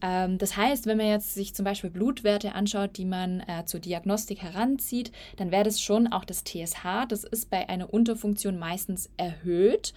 Ähm, 0.02 0.38
das 0.38 0.56
heißt, 0.56 0.86
wenn 0.86 0.98
man 0.98 1.08
jetzt 1.08 1.34
sich 1.34 1.54
zum 1.54 1.66
Beispiel 1.66 1.90
Blutwerte 1.90 2.54
anschaut, 2.54 2.98
die 2.98 3.06
man 3.06 3.42
äh, 3.42 3.66
zur 3.66 3.80
Diagnostik 3.80 4.42
heranzieht, 4.42 5.12
dann 5.38 5.52
wäre 5.52 5.64
das 5.64 5.82
schon 5.82 6.08
auch 6.08 6.26
das 6.26 6.44
TSH. 6.44 7.08
Das 7.10 7.24
ist 7.24 7.50
bei 7.50 7.68
einer 7.68 7.94
Unterfunktion 7.94 8.58
meistens 8.58 9.10
erhöht. 9.18 9.94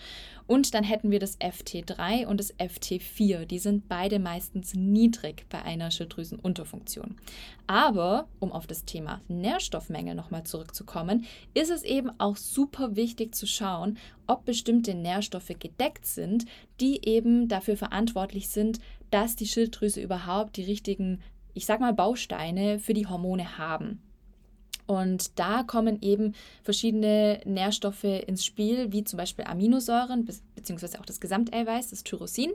Und 0.46 0.74
dann 0.74 0.84
hätten 0.84 1.10
wir 1.10 1.18
das 1.18 1.38
FT3 1.40 2.26
und 2.26 2.38
das 2.38 2.54
FT4. 2.58 3.44
Die 3.46 3.58
sind 3.58 3.88
beide 3.88 4.18
meistens 4.18 4.74
niedrig 4.74 5.46
bei 5.48 5.62
einer 5.62 5.90
Schilddrüsenunterfunktion. 5.90 7.16
Aber, 7.66 8.28
um 8.38 8.52
auf 8.52 8.66
das 8.66 8.84
Thema 8.84 9.20
Nährstoffmängel 9.28 10.14
nochmal 10.14 10.44
zurückzukommen, 10.44 11.24
ist 11.54 11.70
es 11.70 11.82
eben 11.82 12.10
auch 12.18 12.36
super 12.36 12.96
wichtig 12.96 13.34
zu 13.34 13.46
schauen, 13.46 13.98
ob 14.26 14.44
bestimmte 14.44 14.94
Nährstoffe 14.94 15.52
gedeckt 15.58 16.06
sind, 16.06 16.44
die 16.80 17.06
eben 17.06 17.48
dafür 17.48 17.76
verantwortlich 17.76 18.48
sind, 18.48 18.80
dass 19.10 19.36
die 19.36 19.46
Schilddrüse 19.46 20.00
überhaupt 20.00 20.56
die 20.56 20.64
richtigen, 20.64 21.20
ich 21.54 21.66
sag 21.66 21.80
mal, 21.80 21.92
Bausteine 21.92 22.78
für 22.78 22.94
die 22.94 23.06
Hormone 23.06 23.58
haben. 23.58 24.02
Und 24.86 25.38
da 25.38 25.62
kommen 25.62 26.00
eben 26.02 26.34
verschiedene 26.62 27.40
Nährstoffe 27.44 28.04
ins 28.04 28.44
Spiel, 28.44 28.92
wie 28.92 29.04
zum 29.04 29.16
Beispiel 29.16 29.44
Aminosäuren, 29.44 30.28
beziehungsweise 30.54 31.00
auch 31.00 31.06
das 31.06 31.20
Gesamteiweiß, 31.20 31.90
das 31.90 32.04
Tyrosin, 32.04 32.52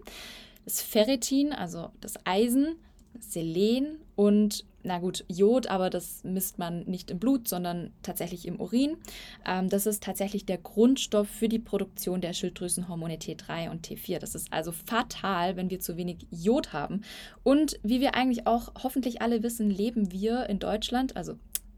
das 0.66 0.82
Ferritin, 0.82 1.54
also 1.54 1.90
das 2.02 2.16
Eisen, 2.26 2.76
Selen 3.20 3.98
und 4.16 4.66
na 4.88 5.00
gut, 5.00 5.26
Jod, 5.28 5.68
aber 5.68 5.90
das 5.90 6.24
misst 6.24 6.60
man 6.60 6.84
nicht 6.86 7.12
im 7.12 7.20
Blut, 7.20 7.48
sondern 7.48 7.92
tatsächlich 8.04 8.48
im 8.48 8.60
Urin. 8.60 8.98
Ähm, 9.46 9.70
das 9.70 9.86
ist 9.86 10.02
tatsächlich 10.02 10.46
der 10.46 10.58
Grundstoff 10.58 11.28
für 11.28 11.50
die 11.50 11.60
Produktion 11.60 12.22
der 12.22 12.34
Schilddrüsenhormone 12.34 13.16
T3 13.16 13.70
und 13.70 13.86
T4. 13.86 14.20
Das 14.20 14.34
ist 14.34 14.52
also 14.54 14.72
fatal, 14.72 15.58
wenn 15.58 15.70
wir 15.70 15.80
zu 15.80 15.98
wenig 15.98 16.26
Jod 16.32 16.72
haben. 16.72 17.02
Und 17.44 17.80
wie 17.84 18.00
wir 18.00 18.16
eigentlich 18.16 18.48
auch 18.48 18.72
hoffentlich 18.82 19.22
alle 19.22 19.44
wissen, 19.44 19.70
leben 19.70 20.12
wir 20.12 20.48
in 20.48 20.60
Deutschland, 20.60 21.18
also 21.18 21.34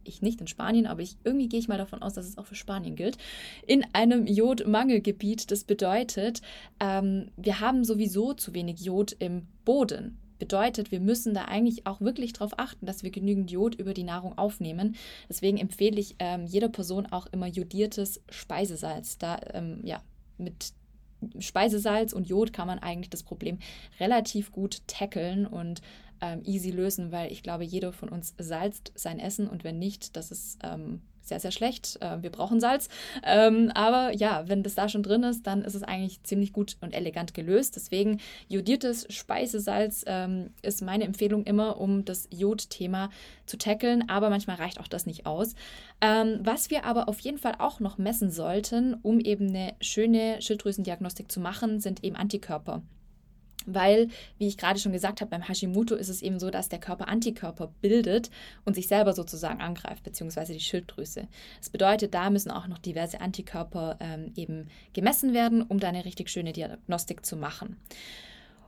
ich 0.09 0.21
nicht 0.21 0.41
in 0.41 0.47
Spanien, 0.47 0.87
aber 0.87 1.01
ich, 1.01 1.17
irgendwie 1.23 1.47
gehe 1.49 1.59
ich 1.59 1.67
mal 1.67 1.77
davon 1.77 2.01
aus, 2.01 2.13
dass 2.13 2.27
es 2.27 2.37
auch 2.37 2.45
für 2.45 2.55
Spanien 2.55 2.95
gilt, 2.95 3.17
in 3.65 3.85
einem 3.93 4.27
Jodmangelgebiet. 4.27 5.51
Das 5.51 5.63
bedeutet, 5.63 6.41
ähm, 6.79 7.31
wir 7.37 7.59
haben 7.59 7.83
sowieso 7.83 8.33
zu 8.33 8.53
wenig 8.53 8.81
Jod 8.81 9.15
im 9.19 9.47
Boden. 9.65 10.17
Bedeutet, 10.39 10.91
wir 10.91 11.01
müssen 11.01 11.33
da 11.33 11.45
eigentlich 11.45 11.85
auch 11.85 11.99
wirklich 11.99 12.31
darauf 12.31 12.57
achten, 12.57 12.85
dass 12.85 13.03
wir 13.03 13.11
genügend 13.11 13.51
Jod 13.51 13.75
über 13.75 13.93
die 13.93 14.03
Nahrung 14.05 14.37
aufnehmen. 14.37 14.95
Deswegen 15.27 15.57
empfehle 15.57 15.99
ich 15.99 16.15
ähm, 16.19 16.45
jeder 16.45 16.69
Person 16.69 17.05
auch 17.07 17.27
immer 17.27 17.47
jodiertes 17.47 18.21
Speisesalz. 18.29 19.17
Da 19.17 19.39
ähm, 19.53 19.81
ja 19.83 20.01
mit 20.37 20.73
Speisesalz 21.39 22.13
und 22.13 22.29
Jod 22.29 22.53
kann 22.53 22.67
man 22.67 22.79
eigentlich 22.79 23.09
das 23.09 23.23
Problem 23.23 23.59
relativ 23.99 24.51
gut 24.51 24.81
tackeln 24.87 25.45
und 25.45 25.81
ähm, 26.21 26.41
easy 26.43 26.71
lösen, 26.71 27.11
weil 27.11 27.31
ich 27.31 27.43
glaube, 27.43 27.63
jeder 27.63 27.93
von 27.93 28.09
uns 28.09 28.35
salzt 28.37 28.91
sein 28.95 29.19
Essen 29.19 29.47
und 29.47 29.63
wenn 29.63 29.79
nicht, 29.79 30.15
das 30.15 30.31
ist 30.31 30.59
ähm, 30.63 31.01
sehr, 31.29 31.39
sehr 31.39 31.51
schlecht. 31.51 31.97
Äh, 32.01 32.21
wir 32.21 32.31
brauchen 32.31 32.59
Salz. 32.59 32.89
Ähm, 33.23 33.71
aber 33.73 34.11
ja, 34.13 34.43
wenn 34.47 34.63
das 34.63 34.75
da 34.75 34.89
schon 34.89 35.03
drin 35.03 35.23
ist, 35.23 35.47
dann 35.47 35.63
ist 35.63 35.75
es 35.75 35.83
eigentlich 35.83 36.21
ziemlich 36.23 36.51
gut 36.51 36.75
und 36.81 36.93
elegant 36.93 37.33
gelöst. 37.33 37.77
Deswegen 37.77 38.19
jodiertes 38.49 39.05
Speisesalz 39.09 40.03
ähm, 40.07 40.49
ist 40.61 40.81
meine 40.81 41.05
Empfehlung 41.05 41.45
immer, 41.45 41.79
um 41.79 42.03
das 42.03 42.27
Jodthema 42.31 43.09
zu 43.45 43.57
tackeln. 43.57 44.09
Aber 44.09 44.29
manchmal 44.29 44.57
reicht 44.57 44.79
auch 44.79 44.87
das 44.87 45.05
nicht 45.05 45.25
aus. 45.25 45.55
Ähm, 46.01 46.39
was 46.41 46.69
wir 46.69 46.83
aber 46.83 47.07
auf 47.07 47.19
jeden 47.19 47.37
Fall 47.37 47.55
auch 47.59 47.79
noch 47.79 47.97
messen 47.97 48.31
sollten, 48.31 48.95
um 49.01 49.19
eben 49.19 49.49
eine 49.49 49.75
schöne 49.79 50.41
Schilddrüsendiagnostik 50.41 51.31
zu 51.31 51.39
machen, 51.39 51.79
sind 51.79 52.03
eben 52.03 52.15
Antikörper. 52.15 52.81
Weil, 53.65 54.07
wie 54.37 54.47
ich 54.47 54.57
gerade 54.57 54.79
schon 54.79 54.93
gesagt 54.93 55.21
habe, 55.21 55.31
beim 55.31 55.47
Hashimoto 55.47 55.95
ist 55.95 56.09
es 56.09 56.21
eben 56.21 56.39
so, 56.39 56.49
dass 56.49 56.69
der 56.69 56.79
Körper 56.79 57.07
Antikörper 57.07 57.71
bildet 57.81 58.31
und 58.65 58.73
sich 58.73 58.87
selber 58.87 59.13
sozusagen 59.13 59.61
angreift, 59.61 60.03
beziehungsweise 60.03 60.53
die 60.53 60.59
Schilddrüse. 60.61 61.27
Das 61.59 61.69
bedeutet, 61.69 62.13
da 62.13 62.29
müssen 62.29 62.51
auch 62.51 62.67
noch 62.67 62.77
diverse 62.77 63.19
Antikörper 63.19 63.97
ähm, 63.99 64.31
eben 64.35 64.67
gemessen 64.93 65.33
werden, 65.33 65.61
um 65.61 65.79
da 65.79 65.89
eine 65.89 66.05
richtig 66.05 66.29
schöne 66.29 66.53
Diagnostik 66.53 67.25
zu 67.25 67.35
machen. 67.35 67.77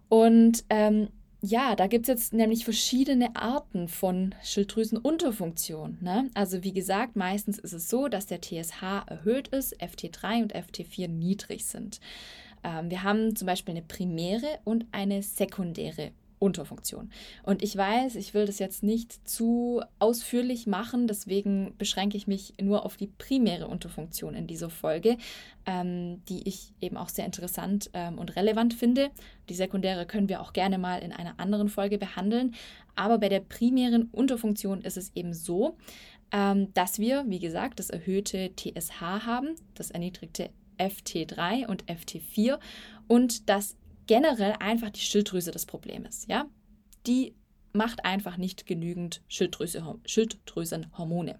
Und 0.10 0.66
ähm, 0.70 1.08
ja, 1.44 1.76
da 1.76 1.88
gibt 1.88 2.04
es 2.04 2.08
jetzt 2.10 2.34
nämlich 2.34 2.66
verschiedene 2.66 3.36
Arten 3.36 3.88
von 3.88 4.36
Schilddrüsenunterfunktion. 4.44 5.98
Ne? 6.00 6.30
Also 6.36 6.64
wie 6.64 6.74
gesagt, 6.74 7.16
meistens 7.16 7.58
ist 7.58 7.74
es 7.74 7.90
so, 7.90 8.10
dass 8.10 8.28
der 8.28 8.42
TSH 8.42 8.84
erhöht 9.08 9.48
ist, 9.48 9.82
FT3 9.82 10.44
und 10.44 10.56
FT4 10.56 11.08
niedrig 11.08 11.66
sind. 11.66 12.00
Ähm, 12.64 12.90
wir 12.90 13.04
haben 13.04 13.36
zum 13.36 13.46
Beispiel 13.46 13.74
eine 13.74 13.84
primäre 13.84 14.60
und 14.64 14.86
eine 14.92 15.24
sekundäre 15.24 16.12
Unterfunktion. 16.42 17.12
Und 17.44 17.62
ich 17.62 17.78
weiß, 17.78 18.16
ich 18.16 18.34
will 18.34 18.48
das 18.48 18.58
jetzt 18.58 18.82
nicht 18.82 19.28
zu 19.30 19.84
ausführlich 20.00 20.66
machen, 20.66 21.06
deswegen 21.06 21.76
beschränke 21.78 22.18
ich 22.18 22.26
mich 22.26 22.56
nur 22.60 22.84
auf 22.84 22.98
die 22.98 23.06
primäre 23.06 23.68
Unterfunktion 23.68 24.34
in 24.34 24.48
dieser 24.48 24.72
Folge, 24.72 25.18
ähm, 25.68 26.26
die 26.26 26.48
ich 26.48 26.74
eben 26.82 26.98
auch 26.98 27.10
sehr 27.10 27.28
interessant 27.28 27.92
ähm, 27.94 28.18
und 28.18 28.36
relevant 28.36 28.74
finde. 28.74 29.12
Die 29.50 29.54
sekundäre 29.54 30.08
können 30.08 30.30
wir 30.30 30.42
auch 30.42 30.52
gerne 30.52 30.80
mal 30.80 31.04
in 31.04 31.12
einer 31.12 31.40
anderen 31.40 31.70
Folge 31.70 32.00
behandeln. 32.00 32.56
Aber 32.96 33.20
bei 33.20 33.30
der 33.30 33.42
primären 33.42 34.10
Unterfunktion 34.12 34.82
ist 34.82 34.98
es 34.98 35.12
eben 35.14 35.36
so, 35.36 35.78
ähm, 36.32 36.74
dass 36.74 36.98
wir, 36.98 37.24
wie 37.28 37.40
gesagt, 37.40 37.78
das 37.78 37.92
erhöhte 37.92 38.50
TSH 38.56 39.02
haben, 39.02 39.56
das 39.76 39.92
erniedrigte 39.92 40.50
FT3 40.82 41.68
und 41.68 41.86
FT4 41.86 42.60
und 43.08 43.50
dass 43.50 43.78
generell 44.08 44.56
einfach 44.60 44.90
die 44.90 45.00
Schilddrüse 45.00 45.52
das 45.52 45.66
Problem 45.66 46.06
ist. 46.06 46.28
Ja? 46.30 46.46
Die 47.08 47.36
macht 47.74 48.04
einfach 48.04 48.38
nicht 48.38 48.66
genügend 48.66 49.22
Schilddrüse, 49.28 50.00
Schilddrüsenhormone. 50.06 51.40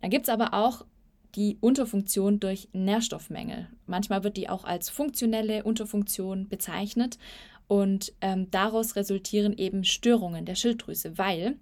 Dann 0.00 0.10
gibt 0.10 0.24
es 0.24 0.28
aber 0.32 0.54
auch 0.54 0.86
die 1.34 1.58
Unterfunktion 1.60 2.38
durch 2.40 2.68
Nährstoffmängel. 2.72 3.68
Manchmal 3.86 4.22
wird 4.24 4.36
die 4.36 4.48
auch 4.48 4.64
als 4.64 4.88
funktionelle 4.88 5.64
Unterfunktion 5.64 6.48
bezeichnet 6.48 7.18
und 7.66 8.12
ähm, 8.20 8.50
daraus 8.50 8.96
resultieren 8.96 9.52
eben 9.56 9.84
Störungen 9.84 10.44
der 10.44 10.54
Schilddrüse, 10.54 11.18
weil 11.18 11.56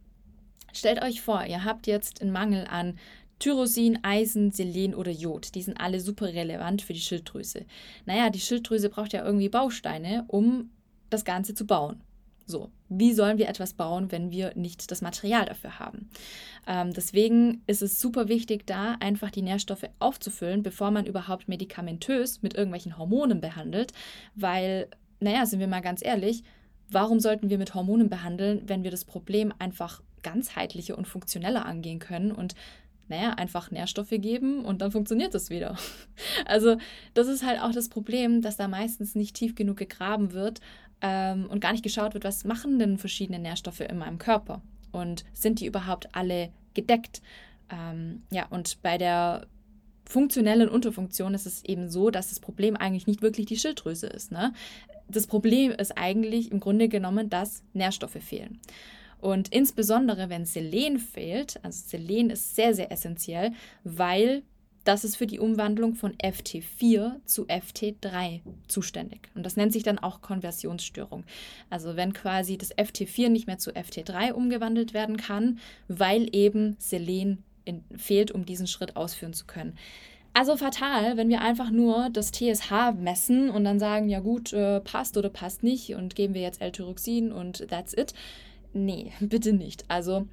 stellt 0.72 1.02
euch 1.02 1.22
vor, 1.22 1.44
ihr 1.46 1.64
habt 1.64 1.86
jetzt 1.86 2.20
einen 2.20 2.32
Mangel 2.32 2.66
an 2.66 2.98
Tyrosin, 3.42 3.98
Eisen, 4.04 4.52
Selen 4.52 4.94
oder 4.94 5.10
Jod. 5.10 5.56
Die 5.56 5.62
sind 5.62 5.80
alle 5.80 5.98
super 5.98 6.26
relevant 6.26 6.80
für 6.80 6.92
die 6.92 7.00
Schilddrüse. 7.00 7.66
Naja, 8.06 8.30
die 8.30 8.38
Schilddrüse 8.38 8.88
braucht 8.88 9.12
ja 9.12 9.24
irgendwie 9.24 9.48
Bausteine, 9.48 10.24
um 10.28 10.70
das 11.10 11.24
Ganze 11.24 11.52
zu 11.52 11.66
bauen. 11.66 12.00
So, 12.46 12.70
wie 12.88 13.12
sollen 13.12 13.38
wir 13.38 13.48
etwas 13.48 13.72
bauen, 13.72 14.12
wenn 14.12 14.30
wir 14.30 14.52
nicht 14.54 14.92
das 14.92 15.02
Material 15.02 15.44
dafür 15.44 15.80
haben? 15.80 16.08
Ähm, 16.68 16.92
deswegen 16.92 17.62
ist 17.66 17.82
es 17.82 18.00
super 18.00 18.28
wichtig, 18.28 18.64
da 18.64 18.94
einfach 19.00 19.32
die 19.32 19.42
Nährstoffe 19.42 19.88
aufzufüllen, 19.98 20.62
bevor 20.62 20.92
man 20.92 21.04
überhaupt 21.04 21.48
medikamentös 21.48 22.42
mit 22.42 22.54
irgendwelchen 22.54 22.96
Hormonen 22.96 23.40
behandelt, 23.40 23.92
weil, 24.36 24.86
naja, 25.18 25.46
sind 25.46 25.58
wir 25.58 25.66
mal 25.66 25.82
ganz 25.82 26.04
ehrlich, 26.04 26.44
warum 26.88 27.18
sollten 27.18 27.50
wir 27.50 27.58
mit 27.58 27.74
Hormonen 27.74 28.08
behandeln, 28.08 28.62
wenn 28.66 28.84
wir 28.84 28.92
das 28.92 29.04
Problem 29.04 29.52
einfach 29.58 30.00
ganzheitlicher 30.22 30.96
und 30.96 31.08
funktioneller 31.08 31.66
angehen 31.66 31.98
können 31.98 32.30
und 32.30 32.54
naja, 33.08 33.30
einfach 33.30 33.70
Nährstoffe 33.70 34.10
geben 34.10 34.64
und 34.64 34.80
dann 34.80 34.92
funktioniert 34.92 35.34
das 35.34 35.50
wieder. 35.50 35.76
Also 36.46 36.76
das 37.14 37.28
ist 37.28 37.44
halt 37.44 37.60
auch 37.60 37.72
das 37.72 37.88
Problem, 37.88 38.42
dass 38.42 38.56
da 38.56 38.68
meistens 38.68 39.14
nicht 39.14 39.36
tief 39.36 39.54
genug 39.54 39.76
gegraben 39.76 40.32
wird 40.32 40.60
ähm, 41.00 41.46
und 41.48 41.60
gar 41.60 41.72
nicht 41.72 41.84
geschaut 41.84 42.14
wird, 42.14 42.24
was 42.24 42.44
machen 42.44 42.78
denn 42.78 42.98
verschiedene 42.98 43.38
Nährstoffe 43.38 43.80
in 43.80 43.98
meinem 43.98 44.18
Körper 44.18 44.62
und 44.92 45.24
sind 45.32 45.60
die 45.60 45.66
überhaupt 45.66 46.14
alle 46.14 46.50
gedeckt. 46.74 47.22
Ähm, 47.70 48.22
ja, 48.30 48.46
und 48.46 48.82
bei 48.82 48.98
der 48.98 49.46
funktionellen 50.04 50.68
Unterfunktion 50.68 51.34
ist 51.34 51.46
es 51.46 51.64
eben 51.64 51.88
so, 51.88 52.10
dass 52.10 52.28
das 52.28 52.40
Problem 52.40 52.76
eigentlich 52.76 53.06
nicht 53.06 53.22
wirklich 53.22 53.46
die 53.46 53.56
Schilddrüse 53.56 54.06
ist. 54.06 54.30
Ne? 54.30 54.52
Das 55.08 55.26
Problem 55.26 55.72
ist 55.72 55.96
eigentlich 55.96 56.52
im 56.52 56.60
Grunde 56.60 56.88
genommen, 56.88 57.30
dass 57.30 57.62
Nährstoffe 57.72 58.18
fehlen. 58.20 58.60
Und 59.22 59.54
insbesondere, 59.54 60.30
wenn 60.30 60.44
Selen 60.44 60.98
fehlt, 60.98 61.60
also 61.62 61.80
Selen 61.86 62.28
ist 62.28 62.56
sehr, 62.56 62.74
sehr 62.74 62.90
essentiell, 62.90 63.52
weil 63.84 64.42
das 64.82 65.04
ist 65.04 65.14
für 65.14 65.28
die 65.28 65.38
Umwandlung 65.38 65.94
von 65.94 66.12
FT4 66.16 67.24
zu 67.24 67.46
FT3 67.46 68.40
zuständig. 68.66 69.28
Und 69.36 69.46
das 69.46 69.56
nennt 69.56 69.72
sich 69.72 69.84
dann 69.84 70.00
auch 70.00 70.22
Konversionsstörung. 70.22 71.22
Also 71.70 71.94
wenn 71.94 72.12
quasi 72.12 72.58
das 72.58 72.76
FT4 72.76 73.28
nicht 73.28 73.46
mehr 73.46 73.58
zu 73.58 73.70
FT3 73.70 74.32
umgewandelt 74.32 74.92
werden 74.92 75.18
kann, 75.18 75.60
weil 75.86 76.28
eben 76.34 76.74
Selen 76.80 77.44
in, 77.64 77.84
fehlt, 77.96 78.32
um 78.32 78.44
diesen 78.44 78.66
Schritt 78.66 78.96
ausführen 78.96 79.34
zu 79.34 79.46
können. 79.46 79.78
Also 80.34 80.56
fatal, 80.56 81.16
wenn 81.16 81.28
wir 81.28 81.42
einfach 81.42 81.70
nur 81.70 82.10
das 82.10 82.32
TSH 82.32 82.92
messen 82.98 83.50
und 83.50 83.62
dann 83.62 83.78
sagen, 83.78 84.08
ja 84.08 84.18
gut, 84.18 84.52
äh, 84.52 84.80
passt 84.80 85.16
oder 85.16 85.28
passt 85.28 85.62
nicht 85.62 85.94
und 85.94 86.16
geben 86.16 86.34
wir 86.34 86.42
jetzt 86.42 86.60
L-Tyroxin 86.60 87.30
und 87.30 87.68
that's 87.68 87.94
it. 87.96 88.14
Nee, 88.72 89.12
bitte 89.20 89.52
nicht. 89.52 89.84
Also 89.88 90.26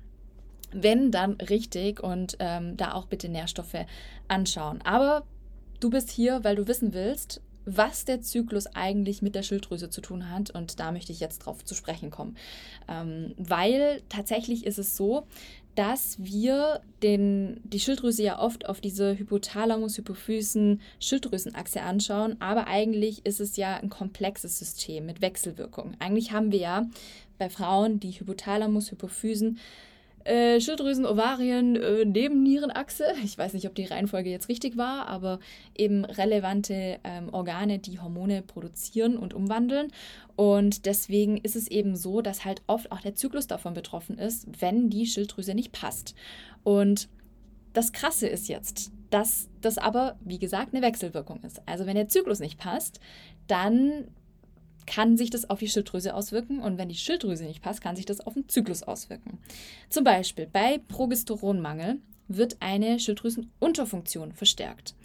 wenn, 0.71 1.11
dann 1.11 1.33
richtig 1.33 2.01
und 2.01 2.37
ähm, 2.39 2.77
da 2.77 2.93
auch 2.93 3.05
bitte 3.05 3.29
Nährstoffe 3.29 3.85
anschauen. 4.27 4.81
Aber 4.83 5.23
du 5.79 5.89
bist 5.89 6.11
hier, 6.11 6.43
weil 6.43 6.55
du 6.55 6.67
wissen 6.67 6.93
willst, 6.93 7.41
was 7.65 8.05
der 8.05 8.21
Zyklus 8.21 8.67
eigentlich 8.67 9.21
mit 9.21 9.35
der 9.35 9.43
Schilddrüse 9.43 9.89
zu 9.89 10.01
tun 10.01 10.29
hat. 10.29 10.51
Und 10.51 10.79
da 10.79 10.91
möchte 10.91 11.11
ich 11.11 11.19
jetzt 11.19 11.39
drauf 11.39 11.63
zu 11.63 11.75
sprechen 11.75 12.09
kommen. 12.09 12.37
Ähm, 12.87 13.33
weil 13.37 14.01
tatsächlich 14.09 14.65
ist 14.65 14.79
es 14.79 14.95
so, 14.95 15.27
dass 15.75 16.17
wir 16.19 16.81
den, 17.03 17.61
die 17.63 17.79
Schilddrüse 17.79 18.23
ja 18.23 18.39
oft 18.39 18.67
auf 18.67 18.81
diese 18.81 19.15
Hypothalamus-Hypophysen-Schilddrüsenachse 19.17 21.81
anschauen, 21.81 22.41
aber 22.41 22.67
eigentlich 22.67 23.25
ist 23.25 23.39
es 23.39 23.55
ja 23.55 23.77
ein 23.77 23.89
komplexes 23.89 24.59
System 24.59 25.05
mit 25.05 25.21
Wechselwirkungen. 25.21 25.95
Eigentlich 25.99 26.31
haben 26.31 26.51
wir 26.51 26.59
ja 26.59 26.87
bei 27.37 27.49
Frauen 27.49 27.99
die 27.99 28.11
Hypothalamus-Hypophysen 28.11 29.59
äh, 30.25 30.59
Schilddrüsen, 30.59 31.05
Ovarien, 31.05 31.75
äh, 31.75 32.05
Nebennierenachse. 32.05 33.05
Ich 33.23 33.37
weiß 33.37 33.53
nicht, 33.53 33.67
ob 33.67 33.75
die 33.75 33.85
Reihenfolge 33.85 34.29
jetzt 34.29 34.49
richtig 34.49 34.77
war, 34.77 35.07
aber 35.07 35.39
eben 35.77 36.05
relevante 36.05 36.99
ähm, 37.03 37.29
Organe, 37.33 37.79
die 37.79 37.99
Hormone 37.99 38.41
produzieren 38.41 39.17
und 39.17 39.33
umwandeln. 39.33 39.91
Und 40.35 40.85
deswegen 40.85 41.37
ist 41.37 41.55
es 41.55 41.67
eben 41.67 41.95
so, 41.95 42.21
dass 42.21 42.45
halt 42.45 42.61
oft 42.67 42.91
auch 42.91 43.01
der 43.01 43.15
Zyklus 43.15 43.47
davon 43.47 43.73
betroffen 43.73 44.17
ist, 44.17 44.47
wenn 44.59 44.89
die 44.89 45.05
Schilddrüse 45.05 45.53
nicht 45.53 45.71
passt. 45.71 46.15
Und 46.63 47.09
das 47.73 47.91
Krasse 47.91 48.27
ist 48.27 48.47
jetzt, 48.47 48.91
dass 49.09 49.49
das 49.61 49.77
aber, 49.77 50.17
wie 50.21 50.39
gesagt, 50.39 50.73
eine 50.73 50.85
Wechselwirkung 50.85 51.41
ist. 51.43 51.61
Also 51.65 51.85
wenn 51.85 51.95
der 51.95 52.07
Zyklus 52.07 52.39
nicht 52.39 52.59
passt, 52.59 52.99
dann 53.47 54.07
kann 54.85 55.17
sich 55.17 55.29
das 55.29 55.49
auf 55.49 55.59
die 55.59 55.67
Schilddrüse 55.67 56.13
auswirken 56.13 56.59
und 56.59 56.77
wenn 56.77 56.89
die 56.89 56.95
Schilddrüse 56.95 57.43
nicht 57.43 57.61
passt, 57.61 57.81
kann 57.81 57.95
sich 57.95 58.05
das 58.05 58.21
auf 58.21 58.33
den 58.33 58.47
Zyklus 58.49 58.83
auswirken. 58.83 59.39
Zum 59.89 60.03
Beispiel 60.03 60.47
bei 60.51 60.79
Progesteronmangel 60.87 61.97
wird 62.27 62.57
eine 62.59 62.99
Schilddrüsenunterfunktion 62.99 64.31
verstärkt. 64.31 64.95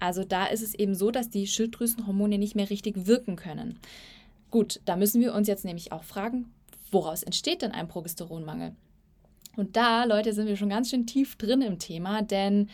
Also 0.00 0.24
da 0.24 0.46
ist 0.46 0.62
es 0.62 0.74
eben 0.74 0.94
so, 0.94 1.10
dass 1.10 1.30
die 1.30 1.46
Schilddrüsenhormone 1.46 2.38
nicht 2.38 2.56
mehr 2.56 2.70
richtig 2.70 3.06
wirken 3.06 3.36
können. 3.36 3.78
Gut, 4.50 4.80
da 4.84 4.96
müssen 4.96 5.20
wir 5.20 5.34
uns 5.34 5.48
jetzt 5.48 5.64
nämlich 5.64 5.92
auch 5.92 6.02
fragen, 6.02 6.52
woraus 6.90 7.22
entsteht 7.22 7.62
denn 7.62 7.72
ein 7.72 7.88
Progesteronmangel? 7.88 8.74
Und 9.56 9.76
da, 9.76 10.04
Leute, 10.04 10.32
sind 10.32 10.46
wir 10.46 10.56
schon 10.56 10.70
ganz 10.70 10.90
schön 10.90 11.06
tief 11.06 11.36
drin 11.36 11.62
im 11.62 11.78
Thema, 11.78 12.22
denn 12.22 12.68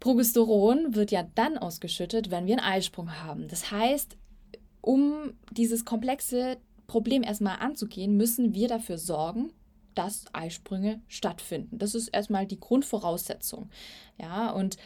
Progesteron 0.00 0.94
wird 0.94 1.10
ja 1.10 1.26
dann 1.34 1.58
ausgeschüttet, 1.58 2.30
wenn 2.30 2.46
wir 2.46 2.58
einen 2.58 2.66
Eisprung 2.66 3.22
haben. 3.22 3.46
Das 3.48 3.70
heißt, 3.70 4.16
um 4.82 5.32
dieses 5.50 5.86
komplexe 5.86 6.58
Problem 6.86 7.22
erstmal 7.22 7.60
anzugehen, 7.60 8.18
müssen 8.18 8.54
wir 8.54 8.68
dafür 8.68 8.98
sorgen, 8.98 9.52
dass 9.94 10.26
Eisprünge 10.34 11.00
stattfinden. 11.08 11.78
Das 11.78 11.94
ist 11.94 12.08
erstmal 12.08 12.46
die 12.46 12.60
Grundvoraussetzung. 12.60 13.70
Ja, 14.18 14.50
und 14.50 14.76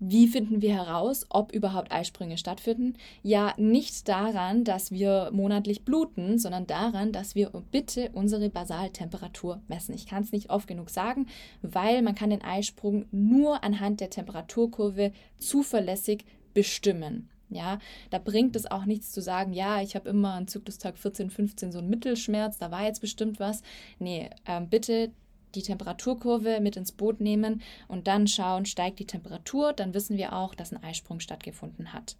wie 0.00 0.28
finden 0.28 0.62
wir 0.62 0.72
heraus, 0.74 1.26
ob 1.28 1.52
überhaupt 1.52 1.90
Eisprünge 1.90 2.38
stattfinden? 2.38 2.94
Ja, 3.22 3.54
nicht 3.56 4.08
daran, 4.08 4.62
dass 4.62 4.92
wir 4.92 5.30
monatlich 5.32 5.84
bluten, 5.84 6.38
sondern 6.38 6.66
daran, 6.66 7.10
dass 7.10 7.34
wir 7.34 7.50
bitte 7.72 8.10
unsere 8.12 8.48
Basaltemperatur 8.48 9.60
messen. 9.66 9.94
Ich 9.94 10.06
kann 10.06 10.22
es 10.22 10.32
nicht 10.32 10.50
oft 10.50 10.68
genug 10.68 10.90
sagen, 10.90 11.26
weil 11.62 12.02
man 12.02 12.14
kann 12.14 12.30
den 12.30 12.42
Eisprung 12.42 13.06
nur 13.10 13.64
anhand 13.64 14.00
der 14.00 14.10
Temperaturkurve 14.10 15.12
zuverlässig 15.38 16.24
bestimmen. 16.54 17.28
Ja, 17.50 17.78
da 18.10 18.18
bringt 18.18 18.56
es 18.56 18.70
auch 18.70 18.84
nichts 18.84 19.12
zu 19.12 19.20
sagen, 19.20 19.52
ja, 19.52 19.80
ich 19.80 19.94
habe 19.94 20.08
immer 20.08 20.34
an 20.34 20.48
Zyklustag 20.48 20.98
14, 20.98 21.30
15 21.30 21.72
so 21.72 21.78
einen 21.78 21.90
Mittelschmerz, 21.90 22.58
da 22.58 22.70
war 22.70 22.84
jetzt 22.84 23.00
bestimmt 23.00 23.40
was. 23.40 23.62
Nee, 23.98 24.30
ähm, 24.46 24.68
bitte 24.68 25.10
die 25.54 25.62
Temperaturkurve 25.62 26.60
mit 26.60 26.76
ins 26.76 26.92
Boot 26.92 27.20
nehmen 27.20 27.62
und 27.88 28.06
dann 28.06 28.26
schauen, 28.26 28.66
steigt 28.66 28.98
die 28.98 29.06
Temperatur, 29.06 29.72
dann 29.72 29.94
wissen 29.94 30.16
wir 30.18 30.34
auch, 30.34 30.54
dass 30.54 30.72
ein 30.72 30.82
Eisprung 30.82 31.20
stattgefunden 31.20 31.92
hat. 31.92 32.16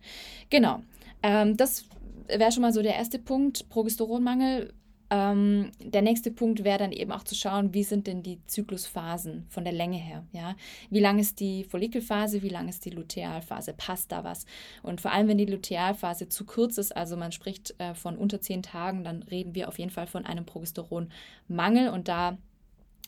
Genau, 0.50 0.80
ähm, 1.22 1.56
das 1.56 1.84
wäre 2.26 2.52
schon 2.52 2.62
mal 2.62 2.72
so 2.72 2.82
der 2.82 2.94
erste 2.94 3.18
Punkt. 3.18 3.68
Progesteronmangel 3.68 4.72
ähm, 5.10 5.70
der 5.80 6.02
nächste 6.02 6.30
Punkt 6.30 6.64
wäre 6.64 6.78
dann 6.78 6.92
eben 6.92 7.12
auch 7.12 7.24
zu 7.24 7.34
schauen, 7.34 7.72
wie 7.72 7.82
sind 7.82 8.06
denn 8.06 8.22
die 8.22 8.44
Zyklusphasen 8.46 9.46
von 9.48 9.64
der 9.64 9.72
Länge 9.72 9.96
her. 9.96 10.24
Ja? 10.32 10.54
Wie 10.90 11.00
lang 11.00 11.18
ist 11.18 11.40
die 11.40 11.64
Follikelphase, 11.64 12.42
wie 12.42 12.50
lang 12.50 12.68
ist 12.68 12.84
die 12.84 12.90
Lutealphase? 12.90 13.72
Passt 13.72 14.12
da 14.12 14.24
was? 14.24 14.44
Und 14.82 15.00
vor 15.00 15.12
allem, 15.12 15.28
wenn 15.28 15.38
die 15.38 15.46
Lutealphase 15.46 16.28
zu 16.28 16.44
kurz 16.44 16.76
ist, 16.76 16.94
also 16.94 17.16
man 17.16 17.32
spricht 17.32 17.74
äh, 17.78 17.94
von 17.94 18.18
unter 18.18 18.40
zehn 18.40 18.62
Tagen, 18.62 19.02
dann 19.02 19.22
reden 19.22 19.54
wir 19.54 19.68
auf 19.68 19.78
jeden 19.78 19.90
Fall 19.90 20.06
von 20.06 20.26
einem 20.26 20.44
Progesteronmangel 20.44 21.88
und 21.88 22.08
da 22.08 22.36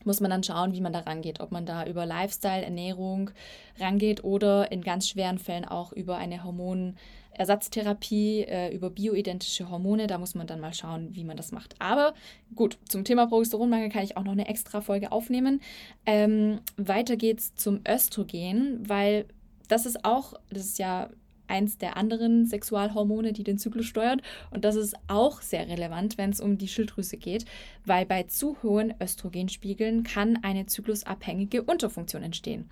muss 0.04 0.20
man 0.20 0.30
dann 0.30 0.42
schauen, 0.42 0.72
wie 0.72 0.80
man 0.80 0.92
da 0.92 1.00
rangeht, 1.00 1.40
ob 1.40 1.52
man 1.52 1.66
da 1.66 1.84
über 1.86 2.06
Lifestyle, 2.06 2.62
Ernährung 2.64 3.30
rangeht 3.78 4.24
oder 4.24 4.72
in 4.72 4.82
ganz 4.82 5.08
schweren 5.08 5.38
Fällen 5.38 5.64
auch 5.64 5.92
über 5.92 6.16
eine 6.16 6.42
Hormonersatztherapie, 6.44 8.42
äh, 8.42 8.74
über 8.74 8.90
bioidentische 8.90 9.70
Hormone. 9.70 10.06
Da 10.06 10.18
muss 10.18 10.34
man 10.34 10.46
dann 10.46 10.60
mal 10.60 10.74
schauen, 10.74 11.14
wie 11.14 11.24
man 11.24 11.36
das 11.36 11.52
macht. 11.52 11.74
Aber 11.78 12.14
gut, 12.54 12.78
zum 12.88 13.04
Thema 13.04 13.26
Progesteronmangel 13.26 13.90
kann 13.90 14.04
ich 14.04 14.16
auch 14.16 14.24
noch 14.24 14.32
eine 14.32 14.48
extra 14.48 14.80
Folge 14.80 15.12
aufnehmen. 15.12 15.60
Ähm, 16.06 16.60
weiter 16.76 17.16
geht's 17.16 17.54
zum 17.54 17.80
Östrogen, 17.86 18.88
weil 18.88 19.26
das 19.68 19.86
ist 19.86 20.04
auch, 20.04 20.34
das 20.50 20.64
ist 20.64 20.78
ja 20.78 21.10
eins 21.50 21.76
der 21.76 21.96
anderen 21.96 22.46
Sexualhormone, 22.46 23.32
die 23.32 23.44
den 23.44 23.58
Zyklus 23.58 23.86
steuern. 23.86 24.22
Und 24.50 24.64
das 24.64 24.76
ist 24.76 24.94
auch 25.08 25.42
sehr 25.42 25.68
relevant, 25.68 26.16
wenn 26.16 26.30
es 26.30 26.40
um 26.40 26.56
die 26.56 26.68
Schilddrüse 26.68 27.16
geht, 27.16 27.44
weil 27.84 28.06
bei 28.06 28.22
zu 28.22 28.56
hohen 28.62 28.94
Östrogenspiegeln 29.00 30.04
kann 30.04 30.38
eine 30.42 30.66
zyklusabhängige 30.66 31.62
Unterfunktion 31.62 32.22
entstehen. 32.22 32.70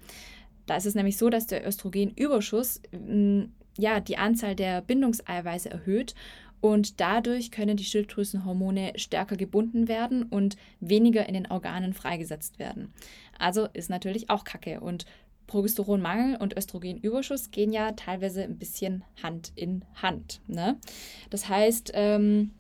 Da 0.67 0.77
ist 0.77 0.87
es 0.87 0.95
nämlich 0.95 1.17
so, 1.17 1.31
dass 1.31 1.47
der 1.47 1.67
Östrogenüberschuss 1.67 2.81
mm, 2.93 3.45
ja, 3.79 4.01
die 4.01 4.17
Anzahl 4.17 4.55
der 4.55 4.83
Bindungseiweiße 4.83 5.71
erhöht 5.71 6.14
und 6.61 7.01
dadurch 7.01 7.51
können 7.51 7.77
die 7.77 7.85
Schilddrüsenhormone 7.85 8.93
stärker 8.97 9.37
gebunden 9.37 9.88
werden 9.88 10.25
und 10.25 10.57
weniger 10.81 11.27
in 11.27 11.35
den 11.35 11.51
Organen 11.51 11.93
freigesetzt 11.93 12.59
werden. 12.59 12.93
Also 13.38 13.69
ist 13.73 13.91
natürlich 13.91 14.31
auch 14.31 14.45
Kacke 14.45 14.81
und 14.81 15.07
Progesteronmangel 15.49 16.37
und 16.37 16.57
Östrogenüberschuss 16.57 17.51
gehen 17.51 17.73
ja 17.73 17.93
teilweise 17.93 18.45
ein 18.45 18.59
bisschen 18.59 19.03
Hand 19.21 19.51
in 19.57 19.85
Hand. 20.01 20.41
Ne? 20.47 20.77
Das 21.31 21.49
heißt, 21.49 21.91
ähm, 21.95 22.53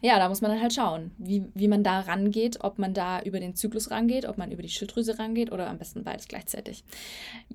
ja, 0.00 0.18
da 0.20 0.28
muss 0.28 0.42
man 0.42 0.52
dann 0.52 0.62
halt 0.62 0.72
schauen, 0.72 1.10
wie, 1.18 1.44
wie 1.54 1.66
man 1.66 1.82
da 1.82 2.00
rangeht, 2.00 2.58
ob 2.60 2.78
man 2.78 2.94
da 2.94 3.20
über 3.22 3.40
den 3.40 3.56
Zyklus 3.56 3.90
rangeht, 3.90 4.26
ob 4.26 4.38
man 4.38 4.52
über 4.52 4.62
die 4.62 4.68
Schilddrüse 4.68 5.18
rangeht 5.18 5.50
oder 5.50 5.68
am 5.68 5.78
besten 5.78 6.04
beides 6.04 6.28
gleichzeitig. 6.28 6.84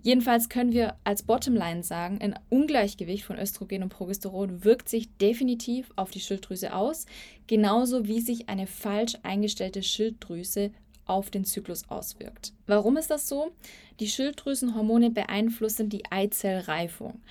Jedenfalls 0.01 0.49
können 0.49 0.73
wir 0.73 0.95
als 1.05 1.23
Bottomline 1.23 1.83
sagen, 1.83 2.19
ein 2.21 2.37
Ungleichgewicht 2.49 3.23
von 3.23 3.37
Östrogen 3.37 3.83
und 3.83 3.89
Progesteron 3.89 4.65
wirkt 4.65 4.89
sich 4.89 5.15
definitiv 5.17 5.89
auf 5.95 6.11
die 6.11 6.19
Schilddrüse 6.19 6.75
aus, 6.75 7.05
genauso 7.47 8.07
wie 8.07 8.19
sich 8.19 8.49
eine 8.49 8.67
falsch 8.67 9.17
eingestellte 9.23 9.81
Schilddrüse 9.81 10.71
auf 11.13 11.29
den 11.29 11.45
Zyklus 11.45 11.89
auswirkt. 11.89 12.53
Warum 12.67 12.97
ist 12.97 13.11
das 13.11 13.27
so? 13.27 13.51
Die 13.99 14.07
Schilddrüsenhormone 14.07 15.11
beeinflussen 15.11 15.89
die 15.89 16.03
Eizellreifung. 16.11 17.21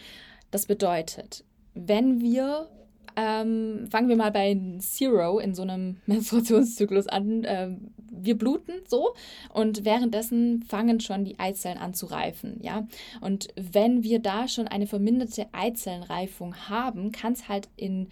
Das 0.50 0.66
bedeutet, 0.66 1.44
wenn 1.74 2.20
wir 2.20 2.68
ähm, 3.16 3.88
fangen 3.90 4.08
wir 4.08 4.16
mal 4.16 4.30
bei 4.30 4.58
Zero 4.78 5.38
in 5.38 5.54
so 5.54 5.62
einem 5.62 5.98
Menstruationszyklus 6.06 7.08
an. 7.08 7.42
Ähm, 7.44 7.90
wir 8.10 8.36
bluten 8.36 8.74
so 8.86 9.14
und 9.52 9.84
währenddessen 9.84 10.62
fangen 10.62 11.00
schon 11.00 11.24
die 11.24 11.38
Eizellen 11.38 11.78
an 11.78 11.94
zu 11.94 12.06
reifen, 12.06 12.58
ja. 12.62 12.86
Und 13.20 13.48
wenn 13.56 14.02
wir 14.02 14.18
da 14.18 14.48
schon 14.48 14.68
eine 14.68 14.86
verminderte 14.86 15.46
Eizellenreifung 15.52 16.54
haben, 16.68 17.10
kann 17.10 17.32
es 17.32 17.48
halt 17.48 17.68
in 17.76 18.08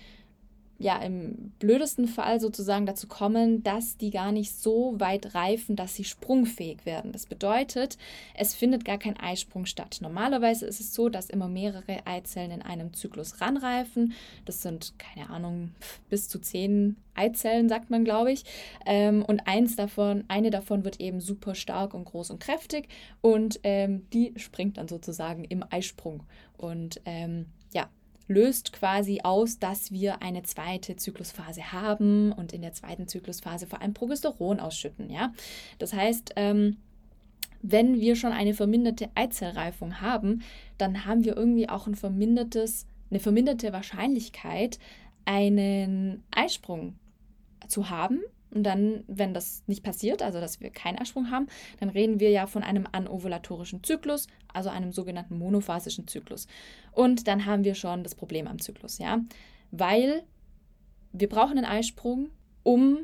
ja 0.81 0.97
im 0.97 1.53
blödesten 1.59 2.09
Fall 2.09 2.41
sozusagen 2.41 2.87
dazu 2.87 3.07
kommen, 3.07 3.63
dass 3.63 3.99
die 3.99 4.11
gar 4.11 4.33
nicht 4.33 4.55
so 4.55 4.99
weit 4.99 5.35
reifen, 5.35 5.77
dass 5.77 5.95
sie 5.95 6.05
sprungfähig 6.05 6.87
werden. 6.87 7.13
Das 7.13 7.27
bedeutet, 7.27 7.99
es 8.35 8.55
findet 8.55 8.87
gar 8.87 8.97
kein 8.97 9.19
Eisprung 9.19 9.67
statt. 9.67 9.99
Normalerweise 10.01 10.65
ist 10.65 10.81
es 10.81 10.95
so, 10.95 11.11
dass 11.11 11.29
immer 11.29 11.49
mehrere 11.49 12.07
Eizellen 12.07 12.51
in 12.51 12.63
einem 12.63 12.95
Zyklus 12.95 13.43
ranreifen. 13.43 14.15
Das 14.47 14.63
sind, 14.63 14.95
keine 14.99 15.29
Ahnung, 15.29 15.73
bis 16.09 16.31
zu 16.31 16.39
zehn 16.39 16.97
Eizellen, 17.15 17.69
sagt 17.69 17.91
man, 17.91 18.03
glaube 18.03 18.33
ich. 18.33 18.45
Ähm, 18.87 19.23
und 19.23 19.47
eins 19.47 19.77
davon, 19.77 20.25
eine 20.29 20.49
davon 20.49 20.85
wird 20.87 20.99
eben 20.99 21.21
super 21.21 21.55
stark 21.55 21.93
und 21.93 22.07
groß 22.07 22.31
und 22.31 22.41
kräftig 22.41 22.89
und 23.21 23.61
ähm, 23.65 24.07
die 24.15 24.33
springt 24.37 24.79
dann 24.79 24.89
sozusagen 24.89 25.45
im 25.45 25.63
Eisprung. 25.69 26.23
Und 26.57 27.03
ähm, 27.05 27.47
löst 28.31 28.73
quasi 28.73 29.21
aus, 29.25 29.59
dass 29.59 29.91
wir 29.91 30.23
eine 30.23 30.45
zweite 30.45 30.95
Zyklusphase 30.95 31.73
haben 31.73 32.31
und 32.31 32.53
in 32.53 32.63
der 32.63 32.73
zweiten 32.73 33.09
Zyklusphase 33.09 33.67
vor 33.67 33.83
allem 33.83 33.93
Progesteron 33.93 34.61
ausschütten. 34.61 35.11
Ja? 35.11 35.35
Das 35.79 35.93
heißt, 35.93 36.35
ähm, 36.37 36.77
wenn 37.61 38.01
wir 38.01 38.15
schon 38.15 38.33
eine 38.33 38.55
verminderte 38.55 39.11
Eizellreifung 39.17 40.01
haben, 40.01 40.43
dann 40.79 41.05
haben 41.05 41.25
wir 41.25 41.37
irgendwie 41.37 41.69
auch 41.69 41.89
ein 41.89 41.97
vermindertes, 41.97 42.87
eine 43.11 43.21
verminderte 43.21 43.73
Wahrscheinlichkeit, 43.73 44.79
einen 45.25 46.23
Eisprung 46.31 46.95
zu 47.67 47.91
haben 47.91 48.21
und 48.53 48.65
dann, 48.65 49.05
wenn 49.07 49.35
das 49.35 49.63
nicht 49.67 49.83
passiert, 49.83 50.23
also 50.23 50.41
dass 50.41 50.61
wir 50.61 50.71
keinen 50.71 50.99
Eisprung 50.99 51.31
haben, 51.31 51.47
dann 51.79 51.89
reden 51.89 52.21
wir 52.21 52.31
ja 52.31 52.47
von 52.47 52.63
einem 52.63 52.87
anovulatorischen 52.91 53.85
Zyklus, 53.85 54.27
also 54.53 54.71
einem 54.71 54.93
sogenannten 54.93 55.39
monophasischen 55.39 56.09
Zyklus. 56.09 56.47
Und 56.93 57.29
dann 57.29 57.47
haben 57.47 57.65
wir 57.65 57.75
schon 57.75 58.03
das 58.03 58.15
Problem 58.15 58.49
am 58.49 58.59
Zyklus, 58.59 58.99
ja, 58.99 59.21
weil 59.71 60.25
wir 61.13 61.29
brauchen 61.29 61.59
einen 61.59 61.67
Eisprung, 61.67 62.31
um 62.63 62.99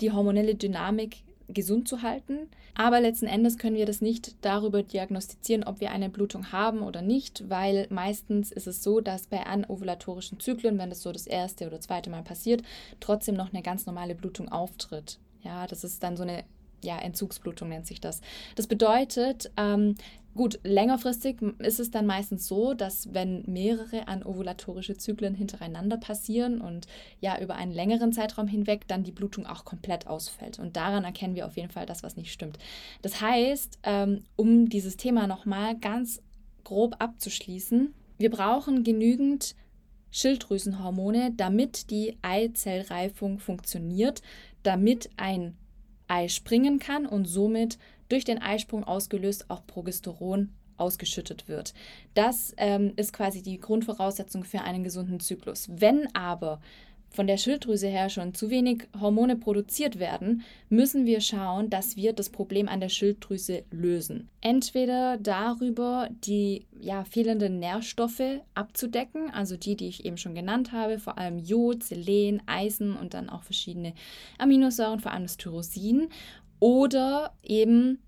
die 0.00 0.12
hormonelle 0.12 0.54
Dynamik 0.54 1.24
gesund 1.52 1.88
zu 1.88 2.02
halten. 2.02 2.48
Aber 2.74 3.00
letzten 3.00 3.26
Endes 3.26 3.58
können 3.58 3.76
wir 3.76 3.86
das 3.86 4.00
nicht 4.00 4.34
darüber 4.44 4.82
diagnostizieren, 4.82 5.64
ob 5.64 5.80
wir 5.80 5.90
eine 5.90 6.08
Blutung 6.08 6.52
haben 6.52 6.82
oder 6.82 7.02
nicht, 7.02 7.48
weil 7.48 7.86
meistens 7.90 8.50
ist 8.50 8.66
es 8.66 8.82
so, 8.82 9.00
dass 9.00 9.26
bei 9.26 9.44
anovulatorischen 9.44 10.40
Zyklen, 10.40 10.78
wenn 10.78 10.90
das 10.90 11.02
so 11.02 11.12
das 11.12 11.26
erste 11.26 11.66
oder 11.66 11.80
zweite 11.80 12.10
Mal 12.10 12.22
passiert, 12.22 12.62
trotzdem 13.00 13.34
noch 13.34 13.52
eine 13.52 13.62
ganz 13.62 13.86
normale 13.86 14.14
Blutung 14.14 14.48
auftritt. 14.48 15.18
Ja, 15.42 15.66
das 15.66 15.84
ist 15.84 16.02
dann 16.02 16.16
so 16.16 16.22
eine 16.22 16.44
ja, 16.84 16.98
Entzugsblutung 16.98 17.68
nennt 17.68 17.86
sich 17.86 18.00
das. 18.00 18.20
Das 18.56 18.66
bedeutet, 18.66 19.50
ähm, 19.56 19.94
Gut, 20.34 20.60
längerfristig 20.62 21.42
ist 21.58 21.78
es 21.78 21.90
dann 21.90 22.06
meistens 22.06 22.46
so, 22.46 22.72
dass 22.72 23.12
wenn 23.12 23.44
mehrere 23.46 24.08
anovulatorische 24.08 24.96
Zyklen 24.96 25.34
hintereinander 25.34 25.98
passieren 25.98 26.62
und 26.62 26.86
ja 27.20 27.38
über 27.38 27.56
einen 27.56 27.72
längeren 27.72 28.12
Zeitraum 28.12 28.46
hinweg 28.46 28.88
dann 28.88 29.04
die 29.04 29.12
Blutung 29.12 29.44
auch 29.44 29.66
komplett 29.66 30.06
ausfällt. 30.06 30.58
Und 30.58 30.76
daran 30.76 31.04
erkennen 31.04 31.34
wir 31.34 31.46
auf 31.46 31.56
jeden 31.56 31.70
Fall, 31.70 31.84
dass 31.84 32.02
was 32.02 32.16
nicht 32.16 32.32
stimmt. 32.32 32.58
Das 33.02 33.20
heißt, 33.20 33.80
ähm, 33.82 34.24
um 34.34 34.70
dieses 34.70 34.96
Thema 34.96 35.26
nochmal 35.26 35.76
ganz 35.78 36.22
grob 36.64 36.96
abzuschließen, 36.98 37.92
wir 38.16 38.30
brauchen 38.30 38.84
genügend 38.84 39.54
Schilddrüsenhormone, 40.12 41.32
damit 41.36 41.90
die 41.90 42.16
Eizellreifung 42.22 43.38
funktioniert, 43.38 44.22
damit 44.62 45.10
ein 45.16 45.56
Ei 46.06 46.28
springen 46.28 46.78
kann 46.78 47.06
und 47.06 47.26
somit 47.26 47.78
durch 48.12 48.24
den 48.24 48.40
Eisprung 48.40 48.84
ausgelöst 48.84 49.46
auch 49.48 49.66
Progesteron 49.66 50.50
ausgeschüttet 50.76 51.48
wird. 51.48 51.74
Das 52.14 52.54
ähm, 52.56 52.92
ist 52.96 53.12
quasi 53.12 53.42
die 53.42 53.58
Grundvoraussetzung 53.58 54.44
für 54.44 54.60
einen 54.60 54.84
gesunden 54.84 55.20
Zyklus. 55.20 55.68
Wenn 55.70 56.14
aber 56.14 56.60
von 57.12 57.26
der 57.26 57.36
Schilddrüse 57.36 57.88
her 57.88 58.08
schon 58.08 58.34
zu 58.34 58.50
wenig 58.50 58.88
Hormone 58.98 59.36
produziert 59.36 59.98
werden, 59.98 60.42
müssen 60.70 61.04
wir 61.04 61.20
schauen, 61.20 61.68
dass 61.68 61.96
wir 61.96 62.12
das 62.12 62.30
Problem 62.30 62.68
an 62.68 62.80
der 62.80 62.88
Schilddrüse 62.88 63.64
lösen. 63.70 64.28
Entweder 64.40 65.18
darüber, 65.18 66.08
die 66.24 66.66
ja, 66.80 67.04
fehlenden 67.04 67.58
Nährstoffe 67.58 68.40
abzudecken, 68.54 69.30
also 69.30 69.56
die, 69.56 69.76
die 69.76 69.88
ich 69.88 70.04
eben 70.04 70.16
schon 70.16 70.34
genannt 70.34 70.72
habe, 70.72 70.98
vor 70.98 71.18
allem 71.18 71.38
Jod, 71.38 71.82
Selen, 71.82 72.42
Eisen 72.46 72.96
und 72.96 73.14
dann 73.14 73.28
auch 73.28 73.42
verschiedene 73.42 73.92
Aminosäuren, 74.38 75.00
vor 75.00 75.12
allem 75.12 75.24
das 75.24 75.36
Tyrosin, 75.36 76.08
oder 76.62 77.34
eben 77.42 77.98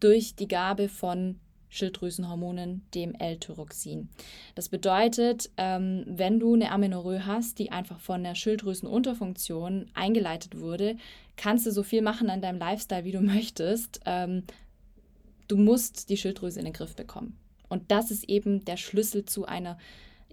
durch 0.00 0.34
die 0.34 0.48
Gabe 0.48 0.88
von 0.88 1.38
Schilddrüsenhormonen, 1.68 2.86
dem 2.94 3.14
L-Tyroxin. 3.14 4.08
Das 4.54 4.70
bedeutet, 4.70 5.50
ähm, 5.58 6.04
wenn 6.06 6.40
du 6.40 6.54
eine 6.54 6.70
Amenorrhoe 6.70 7.26
hast, 7.26 7.58
die 7.58 7.70
einfach 7.70 8.00
von 8.00 8.24
der 8.24 8.34
Schilddrüsenunterfunktion 8.34 9.90
eingeleitet 9.92 10.58
wurde, 10.58 10.96
kannst 11.36 11.66
du 11.66 11.70
so 11.70 11.82
viel 11.82 12.00
machen 12.00 12.30
an 12.30 12.40
deinem 12.40 12.58
Lifestyle, 12.58 13.04
wie 13.04 13.12
du 13.12 13.20
möchtest. 13.20 14.00
Ähm, 14.06 14.44
du 15.46 15.58
musst 15.58 16.08
die 16.08 16.16
Schilddrüse 16.16 16.60
in 16.60 16.64
den 16.64 16.72
Griff 16.72 16.96
bekommen. 16.96 17.36
Und 17.68 17.90
das 17.90 18.10
ist 18.10 18.26
eben 18.30 18.64
der 18.64 18.78
Schlüssel 18.78 19.26
zu 19.26 19.44
einer 19.44 19.76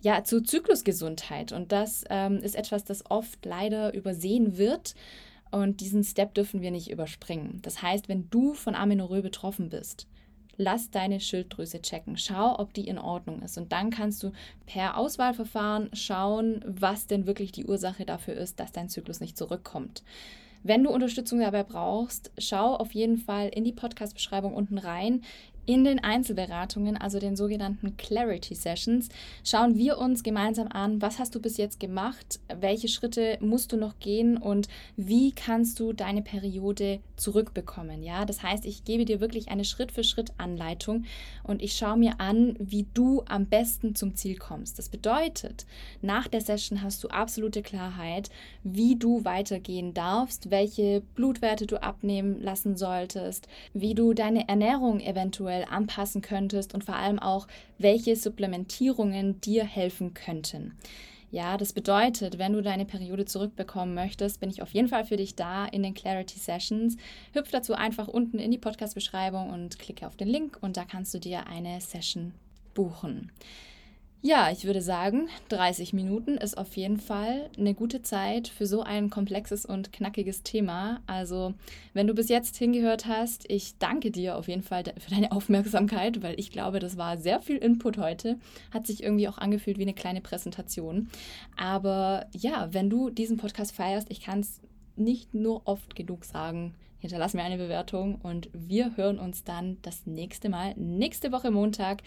ja, 0.02 0.24
zu 0.24 0.42
Zyklusgesundheit. 0.42 1.52
Und 1.52 1.74
das 1.74 2.06
ähm, 2.10 2.38
ist 2.38 2.56
etwas, 2.56 2.86
das 2.86 3.04
oft 3.10 3.44
leider 3.46 3.94
übersehen 3.94 4.58
wird. 4.58 4.96
Und 5.52 5.80
diesen 5.80 6.04
Step 6.04 6.34
dürfen 6.34 6.62
wir 6.62 6.72
nicht 6.72 6.92
überspringen. 6.92 7.60
Das 7.62 7.82
heißt, 7.82 8.10
wenn 8.10 8.30
du 8.30 8.54
von 8.54 8.76
Amenorrhoe 8.76 9.22
betroffen 9.22 9.70
bist, 9.70 10.08
lass 10.58 10.92
deine 10.92 11.20
Schilddrüse 11.20 11.82
checken. 11.82 12.18
Schau, 12.18 12.60
ob 12.60 12.74
die 12.74 12.88
in 12.88 12.98
Ordnung 12.98 13.42
ist. 13.42 13.58
Und 13.58 13.72
dann 13.72 13.90
kannst 13.90 14.24
du 14.24 14.32
per 14.66 14.98
Auswahlverfahren 14.98 15.90
schauen, 15.94 16.64
was 16.66 17.08
denn 17.08 17.28
wirklich 17.28 17.52
die 17.52 17.66
Ursache 17.66 18.06
dafür 18.06 18.36
ist, 18.36 18.60
dass 18.60 18.72
dein 18.72 18.90
Zyklus 18.90 19.20
nicht 19.20 19.38
zurückkommt. 19.38 20.04
Wenn 20.64 20.84
du 20.84 20.90
Unterstützung 20.90 21.42
dabei 21.42 21.64
brauchst, 21.64 22.32
schau 22.40 22.76
auf 22.76 22.94
jeden 22.94 23.18
Fall 23.18 23.50
in 23.50 23.64
die 23.64 23.72
Podcast-Beschreibung 23.72 24.56
unten 24.56 24.80
rein. 24.80 25.22
In 25.68 25.84
den 25.84 26.04
Einzelberatungen, 26.04 26.96
also 26.96 27.18
den 27.18 27.36
sogenannten 27.36 27.98
Clarity 27.98 28.54
Sessions, 28.54 29.10
schauen 29.44 29.76
wir 29.78 29.98
uns 29.98 30.22
gemeinsam 30.22 30.68
an, 30.68 31.02
was 31.02 31.18
hast 31.18 31.34
du 31.34 31.42
bis 31.42 31.58
jetzt 31.58 31.80
gemacht, 31.80 32.40
welche 32.60 32.88
Schritte 32.88 33.40
musst 33.42 33.72
du 33.72 33.78
noch 33.78 33.98
gehen 34.00 34.38
und 34.38 34.68
wie 34.96 35.32
kannst 35.32 35.80
du 35.80 35.92
deine 35.92 36.22
Periode 36.22 37.00
zurückbekommen. 37.16 38.04
Ja, 38.04 38.26
das 38.26 38.44
heißt, 38.44 38.66
ich 38.66 38.84
gebe 38.84 39.06
dir 39.06 39.20
wirklich 39.22 39.50
eine 39.50 39.66
Schritt-für-Schritt-Anleitung 39.66 41.06
und 41.44 41.64
ich 41.64 41.74
schaue 41.74 41.98
mir 41.98 42.20
an, 42.20 42.56
wie 42.60 42.86
du 42.94 43.24
am 43.28 43.48
besten 43.48 43.96
zum 43.96 44.16
Ziel 44.16 44.38
kommst. 44.38 44.78
Das 44.78 44.90
bedeutet, 44.90 45.66
nach 46.04 46.28
der 46.28 46.42
Session 46.42 46.84
hast 46.84 47.04
du 47.04 47.08
absolute 47.08 47.64
Klarheit, 47.64 48.30
wie 48.64 48.98
du 48.98 49.26
weitergehen 49.26 49.96
darfst, 49.96 50.52
welche 50.52 51.02
Blutwerte 51.16 51.66
du 51.66 51.82
abnehmen 51.82 52.40
lassen 52.40 52.78
solltest, 52.78 53.48
wie 53.74 53.96
du 53.96 54.14
deine 54.14 54.48
Ernährung 54.48 55.00
eventuell 55.00 55.55
eventuell 55.56 55.66
anpassen 55.74 56.22
könntest 56.22 56.74
und 56.74 56.84
vor 56.84 56.96
allem 56.96 57.20
auch, 57.20 57.48
welche 57.78 58.16
Supplementierungen 58.16 59.42
dir 59.42 59.64
helfen 59.64 60.14
könnten. 60.14 60.78
Ja, 61.32 61.58
das 61.58 61.74
bedeutet, 61.74 62.38
wenn 62.38 62.54
du 62.54 62.62
deine 62.62 62.86
Periode 62.86 63.26
zurückbekommen 63.26 63.94
möchtest, 63.94 64.40
bin 64.40 64.50
ich 64.50 64.62
auf 64.62 64.72
jeden 64.72 64.88
Fall 64.88 65.04
für 65.04 65.18
dich 65.18 65.36
da 65.36 65.66
in 65.66 65.84
den 65.84 65.94
Clarity 65.94 66.40
Sessions. 66.40 66.96
Hüpf 67.34 67.52
dazu 67.52 67.74
einfach 67.74 68.08
unten 68.08 68.40
in 68.40 68.52
die 68.52 68.58
Podcast-Beschreibung 68.58 69.50
und 69.50 69.78
klicke 69.80 70.08
auf 70.08 70.16
den 70.16 70.30
Link 70.30 70.58
und 70.62 70.78
da 70.78 70.86
kannst 70.86 71.14
du 71.14 71.20
dir 71.20 71.48
eine 71.48 71.82
Session 71.82 72.34
buchen. 72.74 73.32
Ja, 74.22 74.50
ich 74.52 74.66
würde 74.66 74.82
sagen, 74.82 75.30
30 75.50 75.94
Minuten 75.94 76.38
ist 76.38 76.58
auf 76.58 76.76
jeden 76.76 76.98
Fall 76.98 77.52
eine 77.60 77.76
gute 77.76 78.02
Zeit 78.02 78.48
für 78.48 78.66
so 78.66 78.82
ein 78.82 79.12
komplexes 79.12 79.68
und 79.68 79.94
knackiges 79.94 80.42
Thema. 80.42 81.02
Also, 81.06 81.54
wenn 81.94 82.08
du 82.08 82.16
bis 82.16 82.30
jetzt 82.30 82.58
hingehört 82.58 83.06
hast, 83.06 83.48
ich 83.52 83.78
danke 83.78 84.10
dir 84.10 84.36
auf 84.36 84.48
jeden 84.48 84.64
Fall 84.64 84.84
für 84.98 85.12
deine 85.12 85.32
Aufmerksamkeit, 85.32 86.24
weil 86.24 86.40
ich 86.40 86.50
glaube, 86.50 86.80
das 86.80 86.98
war 86.98 87.18
sehr 87.18 87.40
viel 87.40 87.58
Input 87.58 88.00
heute. 88.00 88.40
Hat 88.72 88.88
sich 88.88 89.04
irgendwie 89.04 89.28
auch 89.28 89.38
angefühlt 89.38 89.78
wie 89.78 89.84
eine 89.84 89.94
kleine 89.94 90.22
Präsentation. 90.22 91.08
Aber 91.56 92.26
ja, 92.34 92.70
wenn 92.72 92.90
du 92.90 93.12
diesen 93.12 93.38
Podcast 93.38 93.76
feierst, 93.76 94.10
ich 94.10 94.22
kann 94.22 94.40
es 94.40 94.60
nicht 94.96 95.36
nur 95.36 95.68
oft 95.68 95.96
genug 95.96 96.26
sagen. 96.26 96.74
Hinterlass 96.98 97.36
mir 97.36 97.44
eine 97.44 97.58
Bewertung 97.58 98.16
und 98.16 98.50
wir 98.54 98.98
hören 98.98 99.20
uns 99.20 99.44
dann 99.44 99.78
das 99.84 100.08
nächste 100.08 100.50
Mal, 100.50 100.74
nächste 100.76 101.32
Woche 101.32 101.52
Montag 101.52 102.02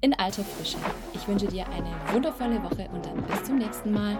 in 0.00 0.14
alter 0.14 0.44
Frische. 0.44 0.78
Ich 1.12 1.26
wünsche 1.26 1.46
dir 1.46 1.66
eine 1.68 1.90
wundervolle 2.12 2.62
Woche 2.62 2.88
und 2.92 3.04
dann 3.04 3.22
bis 3.22 3.42
zum 3.44 3.58
nächsten 3.58 3.92
Mal. 3.92 4.16